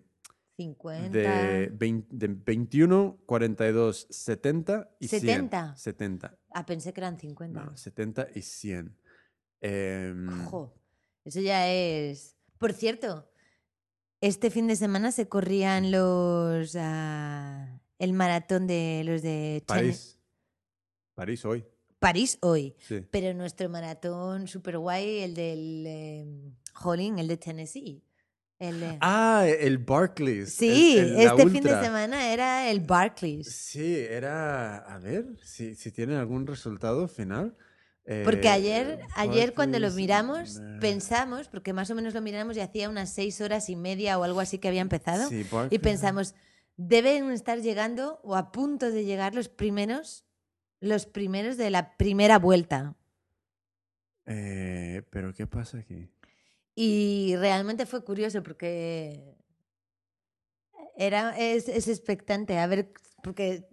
50. 0.57 1.09
de, 1.09 1.69
20 1.73 2.07
de 2.11 2.27
21, 2.27 3.17
42, 3.25 4.07
70 4.09 4.95
y 4.99 5.07
100. 5.07 5.21
70. 5.21 5.75
70. 5.75 6.37
Ah, 6.51 6.65
pensé 6.65 6.93
que 6.93 7.01
eran 7.01 7.19
50. 7.19 7.63
No, 7.63 7.75
70 7.77 8.27
y 8.35 8.41
100. 8.41 8.97
Em, 9.61 10.45
Ojo, 10.45 10.73
eso 11.23 11.41
ya 11.41 11.69
es. 11.69 12.37
Por 12.57 12.73
cierto, 12.73 13.29
este 14.21 14.49
fin 14.49 14.67
de 14.67 14.75
semana 14.75 15.11
se 15.11 15.27
corrían 15.27 15.91
los. 15.91 16.75
ah, 16.79 17.81
el 17.99 18.13
maratón 18.13 18.67
de 18.67 19.03
los 19.05 19.21
de 19.21 19.63
París. 19.65 20.19
París 21.13 21.45
hoy. 21.45 21.65
París 21.99 22.37
hoy. 22.41 22.75
Sí. 22.79 23.05
Pero 23.09 23.33
nuestro 23.33 23.69
maratón 23.69 24.47
super 24.47 24.77
guay, 24.77 25.19
el 25.19 25.33
del 25.33 25.85
eh, 25.87 26.25
Jolín, 26.73 27.19
el 27.19 27.27
de 27.27 27.37
Tennessee. 27.37 28.03
El 28.57 28.79
de- 28.79 28.97
Ah, 29.01 29.45
el 29.47 29.77
Barclays. 29.79 30.53
sí, 30.53 30.97
el- 30.97 31.05
el- 31.07 31.13
la 31.25 31.31
este 31.31 31.49
fin 31.49 31.63
de 31.63 31.81
semana 31.81 32.31
era 32.31 32.69
el 32.69 32.79
Barclays. 32.79 33.47
Sí, 33.53 33.95
era. 33.97 34.77
A 34.77 34.97
ver 34.99 35.25
si, 35.43 35.75
si 35.75 35.91
tienen 35.91 36.17
algún 36.17 36.47
resultado 36.47 37.07
final. 37.07 37.55
Porque 38.23 38.47
Eh, 38.47 38.51
ayer, 38.51 38.99
ayer 39.15 39.53
cuando 39.55 39.79
lo 39.79 39.89
miramos, 39.91 40.57
eh, 40.57 40.77
pensamos, 40.79 41.47
porque 41.47 41.73
más 41.73 41.89
o 41.89 41.95
menos 41.95 42.13
lo 42.13 42.21
miramos 42.21 42.55
y 42.55 42.59
hacía 42.61 42.87
unas 42.87 43.11
seis 43.11 43.41
horas 43.41 43.67
y 43.67 43.75
media 43.75 44.19
o 44.19 44.23
algo 44.23 44.39
así 44.39 44.59
que 44.59 44.67
había 44.67 44.81
empezado, 44.81 45.27
sí, 45.27 45.43
y 45.71 45.79
pensamos, 45.79 46.35
deben 46.77 47.31
estar 47.31 47.59
llegando 47.61 48.19
o 48.23 48.35
a 48.35 48.51
punto 48.51 48.91
de 48.91 49.05
llegar 49.05 49.33
los 49.33 49.49
primeros, 49.49 50.23
los 50.79 51.07
primeros 51.07 51.57
de 51.57 51.71
la 51.71 51.97
primera 51.97 52.37
vuelta. 52.37 52.95
Eh, 54.27 55.01
Pero 55.09 55.33
¿qué 55.33 55.47
pasa 55.47 55.79
aquí? 55.79 56.07
Y 56.75 57.35
realmente 57.37 57.85
fue 57.85 58.03
curioso 58.03 58.43
porque 58.43 59.35
era, 60.97 61.37
es, 61.37 61.67
es 61.69 61.87
expectante, 61.87 62.57
a 62.59 62.67
ver, 62.67 62.91
porque 63.23 63.65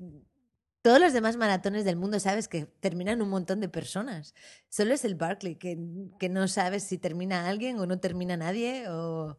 Todos 0.82 1.00
los 1.00 1.12
demás 1.12 1.36
maratones 1.36 1.84
del 1.84 1.94
mundo 1.96 2.18
sabes 2.18 2.48
que 2.48 2.66
terminan 2.66 3.22
un 3.22 3.28
montón 3.28 3.60
de 3.60 3.68
personas. 3.68 4.34
Solo 4.68 4.94
es 4.94 5.04
el 5.04 5.14
Barclay 5.14 5.54
que, 5.56 5.78
que 6.18 6.28
no 6.28 6.48
sabes 6.48 6.82
si 6.82 6.98
termina 6.98 7.48
alguien 7.48 7.78
o 7.78 7.86
no 7.86 8.00
termina 8.00 8.36
nadie 8.36 8.88
o... 8.88 9.38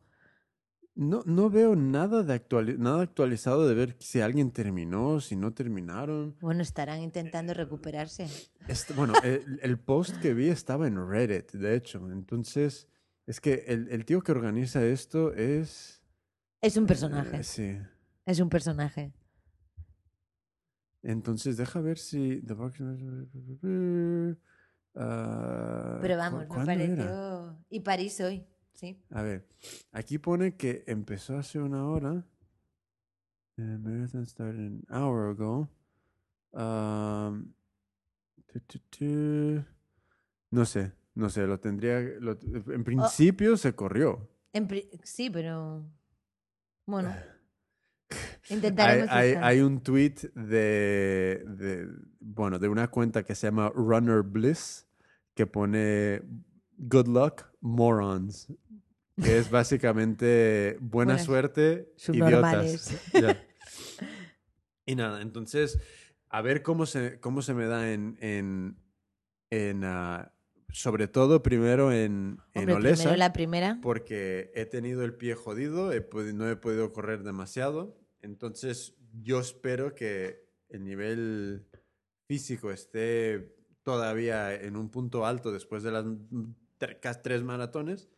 No, 0.95 1.23
no 1.25 1.49
veo 1.49 1.75
nada, 1.75 2.23
de 2.23 2.33
actuali- 2.35 2.77
nada 2.77 3.01
actualizado 3.01 3.67
de 3.67 3.73
ver 3.73 3.95
si 3.99 4.21
alguien 4.21 4.51
terminó, 4.51 5.19
si 5.19 5.35
no 5.35 5.51
terminaron. 5.53 6.37
Bueno, 6.39 6.61
estarán 6.61 7.01
intentando 7.01 7.53
recuperarse. 7.53 8.27
Este- 8.67 8.93
bueno, 8.93 9.13
el, 9.23 9.59
el 9.63 9.79
post 9.79 10.15
que 10.21 10.33
vi 10.33 10.49
estaba 10.49 10.87
en 10.87 10.95
Reddit, 11.09 11.51
de 11.51 11.75
hecho. 11.75 11.97
Entonces, 12.11 12.87
es 13.25 13.39
que 13.41 13.65
el, 13.67 13.87
el 13.89 14.05
tío 14.05 14.21
que 14.21 14.31
organiza 14.31 14.83
esto 14.85 15.33
es... 15.33 16.01
Es 16.61 16.77
un 16.77 16.85
personaje. 16.85 17.37
eh, 17.37 17.43
sí. 17.43 17.77
Es 18.25 18.39
un 18.39 18.49
personaje. 18.49 19.13
Entonces, 21.01 21.57
deja 21.57 21.81
ver 21.81 21.97
si... 21.97 22.41
The 22.41 22.53
Box- 22.53 22.79
Ah, 24.95 25.97
Pero 26.01 26.13
¿cu- 26.13 26.19
vamos, 26.19 26.41
me 26.41 26.47
¿cuándo 26.47 26.71
era? 26.71 26.95
pareció... 26.95 27.65
Y 27.69 27.79
París 27.79 28.19
hoy, 28.21 28.45
sí. 28.73 29.01
A 29.09 29.23
ver, 29.23 29.47
aquí 29.91 30.19
pone 30.19 30.55
que 30.55 30.83
empezó 30.85 31.35
hace 31.35 31.57
una 31.59 31.87
hora. 31.87 32.23
The 33.55 33.63
marathon 33.79 34.25
started 34.27 34.59
an 34.59 34.83
hour 34.91 35.29
ago. 35.31 35.67
Um, 36.51 37.53
tu, 38.45 38.59
tu, 38.59 38.79
tu. 38.91 39.63
No 40.51 40.65
sé, 40.65 40.91
no 41.15 41.29
sé, 41.29 41.45
lo 41.47 41.59
tendría. 41.59 41.99
lo- 41.99 42.37
en 42.41 42.83
principio 42.83 43.57
se 43.57 43.73
corrió. 43.73 44.29
En 44.53 44.67
pri- 44.67 44.89
sí, 45.03 45.29
pero... 45.29 45.85
Bueno, 46.85 47.09
Hay, 48.49 48.55
intentaremos 48.57 49.09
hay, 49.09 49.61
un 49.61 49.81
tweet 49.81 50.15
de, 50.35 51.43
de, 51.47 51.87
bueno, 52.19 52.59
de 52.59 52.67
una 52.67 52.89
cuenta 52.89 53.23
que 53.23 53.35
se 53.35 53.47
llama 53.47 53.69
Runner 53.73 54.21
Bliss 54.21 54.85
que 55.33 55.47
pone 55.47 56.21
Good 56.77 57.07
luck, 57.07 57.43
morons. 57.61 58.47
Que 59.15 59.37
es 59.37 59.49
básicamente 59.51 60.77
buena 60.81 61.13
Buenas- 61.13 61.25
suerte, 61.25 61.93
idiotas. 62.07 62.91
Y 64.85 64.95
nada, 64.95 65.21
entonces, 65.21 65.79
a 66.29 66.41
ver 66.41 66.61
cómo 66.63 66.85
se, 66.85 67.19
cómo 67.21 67.41
se 67.41 67.53
me 67.53 67.65
da 67.67 67.91
en, 67.93 68.17
en, 68.19 68.77
en 69.49 69.83
ah, 69.85 70.33
sobre 70.73 71.07
todo 71.07 71.43
primero 71.43 71.91
en, 71.91 72.39
en 72.53 72.61
Hombre, 72.61 72.73
Olesa 72.73 73.03
primero 73.03 73.17
la 73.17 73.31
primera. 73.31 73.79
porque 73.81 74.51
he 74.55 74.65
tenido 74.65 75.03
el 75.03 75.13
pie 75.13 75.35
jodido, 75.35 75.93
he 75.93 76.03
no 76.33 76.49
he 76.49 76.55
podido 76.55 76.91
correr 76.91 77.23
demasiado. 77.23 77.95
Entonces, 78.21 78.95
yo 79.21 79.39
espero 79.39 79.93
que 79.93 80.47
el 80.69 80.83
nivel 80.83 81.67
físico 82.25 82.71
esté 82.71 83.55
todavía 83.83 84.53
en 84.53 84.75
un 84.75 84.89
punto 84.89 85.25
alto 85.27 85.51
después 85.51 85.83
de 85.83 85.91
las 85.91 87.21
tres 87.21 87.43
maratones 87.43 88.09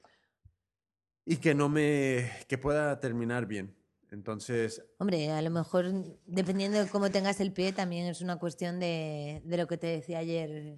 y 1.25 1.37
que 1.37 1.55
no 1.55 1.67
me 1.67 2.31
que 2.47 2.57
pueda 2.57 2.99
terminar 3.01 3.47
bien. 3.47 3.75
Entonces, 4.11 4.81
Hombre, 4.99 5.29
a 5.31 5.41
lo 5.41 5.49
mejor 5.49 5.87
dependiendo 6.25 6.81
de 6.81 6.87
cómo 6.87 7.09
tengas 7.09 7.41
el 7.41 7.51
pie 7.51 7.73
también 7.73 8.07
es 8.07 8.21
una 8.21 8.37
cuestión 8.39 8.79
de, 8.79 9.41
de 9.43 9.57
lo 9.57 9.67
que 9.67 9.77
te 9.77 9.87
decía 9.87 10.19
ayer. 10.19 10.77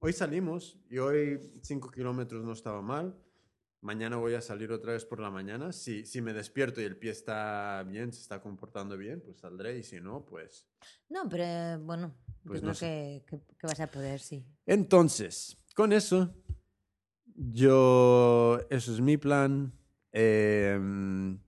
Hoy 0.00 0.12
salimos 0.12 0.78
y 0.90 0.98
hoy 0.98 1.40
cinco 1.62 1.90
kilómetros 1.90 2.44
no 2.44 2.52
estaba 2.52 2.82
mal. 2.82 3.16
Mañana 3.82 4.16
voy 4.16 4.34
a 4.34 4.42
salir 4.42 4.70
otra 4.72 4.92
vez 4.92 5.06
por 5.06 5.20
la 5.20 5.30
mañana. 5.30 5.72
Si, 5.72 6.04
si 6.04 6.20
me 6.20 6.34
despierto 6.34 6.80
y 6.82 6.84
el 6.84 6.96
pie 6.98 7.12
está 7.12 7.82
bien, 7.88 8.12
se 8.12 8.20
está 8.20 8.40
comportando 8.42 8.96
bien, 8.98 9.22
pues 9.24 9.38
saldré. 9.38 9.78
Y 9.78 9.82
si 9.82 10.00
no, 10.00 10.24
pues... 10.26 10.66
No, 11.08 11.26
pero 11.30 11.44
eh, 11.44 11.78
bueno, 11.80 12.14
Pues 12.44 12.60
yo 12.60 12.66
no 12.68 12.74
creo 12.74 12.90
que, 12.90 13.24
que- 13.26 13.56
que 13.58 13.66
vas 13.66 13.80
a 13.80 13.86
poder, 13.86 14.20
sí. 14.20 14.44
Entonces, 14.66 15.56
con 15.74 15.94
eso, 15.94 16.34
yo... 17.34 18.60
Eso 18.68 18.92
es 18.92 19.00
mi 19.00 19.16
plan. 19.16 19.72
Em, 20.12 21.38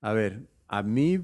a 0.00 0.12
ver, 0.12 0.48
a 0.66 0.82
mí 0.82 1.20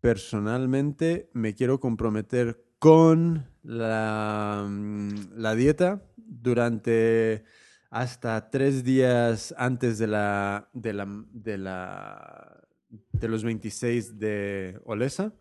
personalmente 0.00 1.30
me 1.34 1.54
quiero 1.54 1.78
comprometer 1.78 2.64
con 2.80 3.48
la, 3.66 5.54
dieta 5.56 6.02
durante 6.16 7.44
hasta 7.90 8.50
tres 8.50 8.84
días 8.84 9.54
antes 9.58 9.98
de 9.98 10.06
la 10.06 10.68
de 10.72 10.92
la 10.92 11.24
de 11.32 11.58
la 11.58 12.62
de 13.12 13.28
los 13.28 13.44
26 13.44 14.18
de 14.18 14.78
Olesa. 14.84 15.34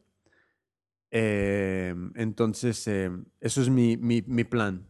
Em, 1.12 2.12
entonces, 2.16 2.88
em, 2.88 3.26
eso 3.40 3.62
es 3.62 3.70
mi, 3.70 3.96
mi, 3.96 4.22
mi 4.24 4.44
plan. 4.44 4.88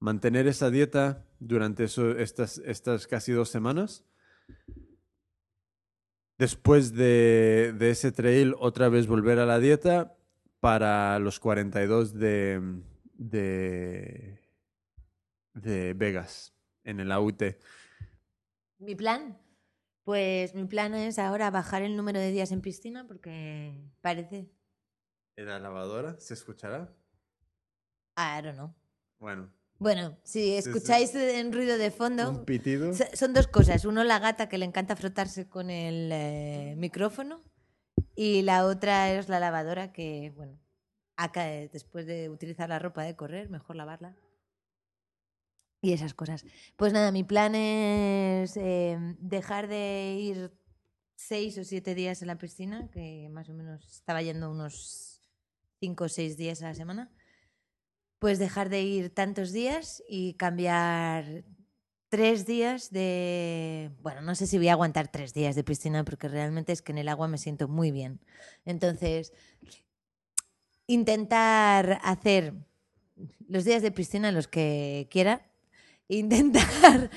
Mantener 0.00 0.46
esa 0.46 0.70
dieta 0.70 1.24
durante 1.38 1.84
eso, 1.84 2.10
estas, 2.18 2.58
estas 2.58 3.06
casi 3.06 3.32
dos 3.32 3.48
semanas. 3.48 4.04
Después 6.36 6.92
de, 6.92 7.74
de 7.78 7.90
ese 7.90 8.10
trail, 8.12 8.54
otra 8.58 8.88
vez 8.88 9.06
volver 9.06 9.38
a 9.38 9.46
la 9.46 9.60
dieta 9.60 10.16
para 10.72 11.18
los 11.18 11.40
42 11.40 12.14
de, 12.14 12.80
de, 13.14 14.38
de 15.54 15.92
Vegas, 15.94 16.54
en 16.84 17.00
el 17.00 17.10
AUT. 17.10 17.42
Mi 18.78 18.94
plan, 18.94 19.36
pues 20.04 20.54
mi 20.54 20.64
plan 20.66 20.94
es 20.94 21.18
ahora 21.18 21.50
bajar 21.50 21.82
el 21.82 21.96
número 21.96 22.20
de 22.20 22.30
días 22.30 22.52
en 22.52 22.60
piscina 22.60 23.08
porque 23.08 23.76
parece, 24.00 24.52
¿En 25.34 25.46
la 25.46 25.58
lavadora? 25.58 26.20
¿Se 26.20 26.34
escuchará? 26.34 26.94
I 28.16 28.40
don't 28.44 28.54
know. 28.54 28.72
Bueno, 29.18 29.52
Bueno, 29.78 30.16
si 30.22 30.52
escucháis 30.54 31.12
un 31.44 31.52
ruido 31.52 31.76
de 31.76 31.90
fondo, 31.90 32.30
un 32.30 32.44
pitido. 32.44 32.94
So- 32.94 33.04
Son 33.14 33.32
dos 33.34 33.48
cosas. 33.48 33.84
Uno, 33.84 34.04
la 34.04 34.20
gata 34.20 34.48
que 34.48 34.58
le 34.58 34.64
encanta 34.66 34.94
frotarse 34.94 35.48
con 35.48 35.70
el 35.70 36.10
eh, 36.12 36.74
micrófono. 36.76 37.42
Y 38.14 38.42
la 38.42 38.66
otra 38.66 39.12
es 39.12 39.28
la 39.28 39.40
lavadora 39.40 39.92
que, 39.92 40.32
bueno, 40.36 40.58
acá 41.16 41.44
después 41.44 42.06
de 42.06 42.28
utilizar 42.28 42.68
la 42.68 42.78
ropa 42.78 43.02
de 43.02 43.16
correr, 43.16 43.48
mejor 43.48 43.76
lavarla. 43.76 44.16
Y 45.80 45.92
esas 45.92 46.14
cosas. 46.14 46.44
Pues 46.76 46.92
nada, 46.92 47.10
mi 47.10 47.24
plan 47.24 47.54
es 47.54 48.56
eh, 48.56 48.96
dejar 49.18 49.66
de 49.66 50.16
ir 50.20 50.52
seis 51.16 51.58
o 51.58 51.64
siete 51.64 51.94
días 51.94 52.22
en 52.22 52.28
la 52.28 52.38
piscina, 52.38 52.88
que 52.92 53.28
más 53.30 53.48
o 53.48 53.54
menos 53.54 53.84
estaba 53.92 54.22
yendo 54.22 54.50
unos 54.50 55.20
cinco 55.80 56.04
o 56.04 56.08
seis 56.08 56.36
días 56.36 56.62
a 56.62 56.68
la 56.68 56.74
semana. 56.74 57.10
Pues 58.18 58.38
dejar 58.38 58.68
de 58.68 58.82
ir 58.82 59.10
tantos 59.12 59.50
días 59.50 60.02
y 60.08 60.34
cambiar 60.34 61.44
tres 62.12 62.44
días 62.44 62.90
de... 62.90 63.90
Bueno, 64.02 64.20
no 64.20 64.34
sé 64.34 64.46
si 64.46 64.58
voy 64.58 64.68
a 64.68 64.72
aguantar 64.72 65.08
tres 65.08 65.32
días 65.32 65.54
de 65.56 65.64
piscina 65.64 66.04
porque 66.04 66.28
realmente 66.28 66.70
es 66.70 66.82
que 66.82 66.92
en 66.92 66.98
el 66.98 67.08
agua 67.08 67.26
me 67.26 67.38
siento 67.38 67.68
muy 67.68 67.90
bien. 67.90 68.20
Entonces, 68.66 69.32
intentar 70.86 72.00
hacer 72.04 72.52
los 73.48 73.64
días 73.64 73.80
de 73.80 73.92
piscina 73.92 74.30
los 74.30 74.46
que 74.46 75.08
quiera, 75.10 75.50
intentar 76.08 77.08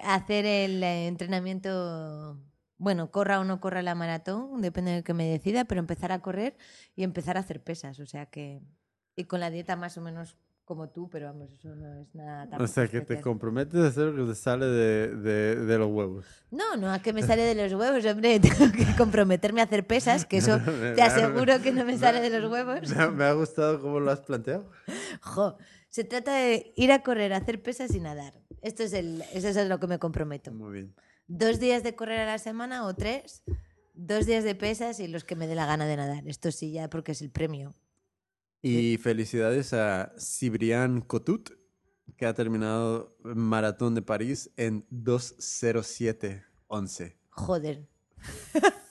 hacer 0.00 0.46
el 0.46 0.80
entrenamiento, 0.84 2.40
bueno, 2.78 3.10
corra 3.10 3.40
o 3.40 3.44
no 3.44 3.60
corra 3.60 3.82
la 3.82 3.96
maratón, 3.96 4.60
depende 4.60 4.92
de 4.92 5.02
que 5.02 5.14
me 5.14 5.26
decida, 5.26 5.64
pero 5.64 5.80
empezar 5.80 6.12
a 6.12 6.22
correr 6.22 6.56
y 6.94 7.02
empezar 7.02 7.36
a 7.36 7.40
hacer 7.40 7.60
pesas, 7.60 7.98
o 7.98 8.06
sea 8.06 8.26
que... 8.26 8.62
Y 9.16 9.24
con 9.24 9.40
la 9.40 9.50
dieta 9.50 9.74
más 9.74 9.98
o 9.98 10.00
menos 10.00 10.36
como 10.64 10.88
tú, 10.88 11.08
pero 11.10 11.26
vamos, 11.26 11.50
eso 11.52 11.74
no 11.74 12.00
es 12.00 12.14
nada 12.14 12.48
tan 12.48 12.60
O 12.62 12.66
sea, 12.66 12.88
que 12.88 13.00
te 13.02 13.20
comprometes 13.20 13.80
a 13.80 13.88
hacer 13.88 14.04
lo 14.06 14.24
que 14.24 14.32
te 14.32 14.38
sale 14.38 14.66
de, 14.66 15.16
de, 15.16 15.56
de 15.56 15.78
los 15.78 15.90
huevos. 15.90 16.24
No, 16.50 16.76
no, 16.76 16.90
a 16.90 17.00
que 17.00 17.12
me 17.12 17.22
sale 17.22 17.42
de 17.42 17.54
los 17.54 17.72
huevos, 17.78 18.04
hombre. 18.06 18.40
Tengo 18.40 18.72
que 18.72 18.86
comprometerme 18.96 19.60
a 19.60 19.64
hacer 19.64 19.86
pesas, 19.86 20.24
que 20.24 20.38
eso 20.38 20.58
te 20.94 21.02
aseguro 21.02 21.60
que 21.60 21.72
no 21.72 21.84
me 21.84 21.98
sale 21.98 22.28
de 22.28 22.40
los 22.40 22.50
huevos. 22.50 22.80
Me 23.12 23.24
ha, 23.24 23.32
gustado 23.32 23.80
cómo 23.80 24.00
lo 24.00 24.10
has 24.10 24.20
planteado. 24.20 24.70
Jo, 25.20 25.56
se 25.88 26.04
trata 26.04 26.34
de 26.34 26.72
ir 26.76 26.92
a 26.92 27.02
correr, 27.02 27.32
hacer 27.32 27.62
pesas 27.62 27.94
y 27.94 28.00
nadar. 28.00 28.34
Esto 28.62 28.82
es 28.82 28.92
el, 28.92 29.22
eso 29.32 29.48
es 29.48 29.56
a 29.56 29.64
lo 29.64 29.78
que 29.78 29.86
me 29.86 29.98
comprometo. 29.98 30.52
Muy 30.52 30.72
bien. 30.72 30.94
Dos 31.26 31.60
días 31.60 31.82
de 31.82 31.94
correr 31.94 32.20
a 32.20 32.26
la 32.26 32.38
semana 32.38 32.86
o 32.86 32.94
tres, 32.94 33.42
dos 33.92 34.26
días 34.26 34.44
de 34.44 34.54
pesas 34.54 35.00
y 35.00 35.08
los 35.08 35.24
que 35.24 35.36
me 35.36 35.46
dé 35.46 35.54
la 35.54 35.66
gana 35.66 35.86
de 35.86 35.96
nadar. 35.96 36.26
Esto 36.26 36.50
sí 36.50 36.72
ya 36.72 36.88
porque 36.88 37.12
es 37.12 37.22
el 37.22 37.30
premio. 37.30 37.74
Y 38.66 38.96
felicidades 38.96 39.74
a 39.74 40.14
Cibrián 40.18 41.02
Cotut, 41.02 41.50
que 42.16 42.24
ha 42.24 42.32
terminado 42.32 43.14
Maratón 43.22 43.94
de 43.94 44.00
París 44.00 44.52
en 44.56 44.88
2.07.11. 44.88 47.14
Joder. 47.28 47.86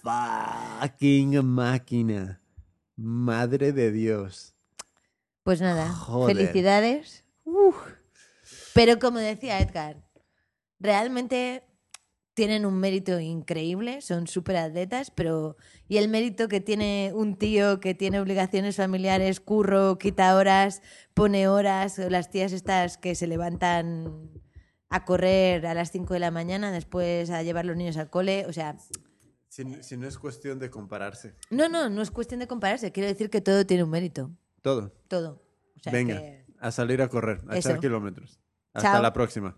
Fucking 0.03 1.43
máquina. 1.43 2.39
Madre 2.95 3.71
de 3.71 3.91
Dios. 3.91 4.53
Pues 5.41 5.59
nada, 5.59 5.91
Joder. 5.91 6.35
felicidades. 6.35 7.25
Pero 8.75 8.99
como 8.99 9.17
decía 9.17 9.59
Edgar, 9.59 10.07
realmente 10.79 11.63
tienen 12.33 12.65
un 12.65 12.75
mérito 12.75 13.19
increíble, 13.19 14.01
son 14.01 14.25
súper 14.27 14.57
atletas, 14.57 15.11
pero 15.11 15.55
y 15.87 15.97
el 15.97 16.07
mérito 16.09 16.47
que 16.47 16.61
tiene 16.61 17.11
un 17.13 17.35
tío 17.37 17.79
que 17.79 17.93
tiene 17.93 18.19
obligaciones 18.19 18.77
familiares, 18.77 19.39
curro, 19.39 19.97
quita 19.99 20.35
horas, 20.35 20.81
pone 21.13 21.47
horas, 21.47 21.99
o 21.99 22.09
las 22.09 22.31
tías 22.31 22.51
estas 22.51 22.97
que 22.97 23.13
se 23.15 23.27
levantan 23.27 24.31
a 24.89 25.05
correr 25.05 25.65
a 25.67 25.73
las 25.73 25.91
5 25.91 26.13
de 26.13 26.19
la 26.19 26.31
mañana, 26.31 26.71
después 26.71 27.29
a 27.29 27.43
llevar 27.43 27.65
los 27.65 27.75
niños 27.77 27.97
al 27.97 28.09
cole, 28.09 28.45
o 28.47 28.53
sea, 28.53 28.77
Si, 29.49 29.63
si 29.83 29.97
no 29.97 30.07
es 30.07 30.17
cuestión 30.17 30.57
de 30.59 30.69
compararse. 30.71 31.35
no, 31.51 31.69
no, 31.69 31.89
no 31.89 32.01
es 32.01 32.09
cuestión 32.11 32.39
de 32.39 32.47
compararse, 32.47 32.91
quiero 32.91 33.09
decir 33.09 33.29
que 33.29 33.41
todo 33.41 33.65
tiene 33.65 33.83
un 33.83 33.89
mérito, 33.91 34.31
Todo. 34.63 34.91
todo. 35.07 35.43
O 35.75 35.79
sea, 35.83 35.91
Venga, 35.93 36.19
que- 36.19 36.45
a 36.59 36.71
salir 36.71 37.01
a 37.01 37.09
correr, 37.09 37.41
a 37.49 37.57
Eso. 37.57 37.69
echar 37.69 37.79
kilómetros. 37.81 38.39
Hasta 38.73 38.93
Chao. 38.93 39.01
la 39.03 39.13
próxima. 39.13 39.57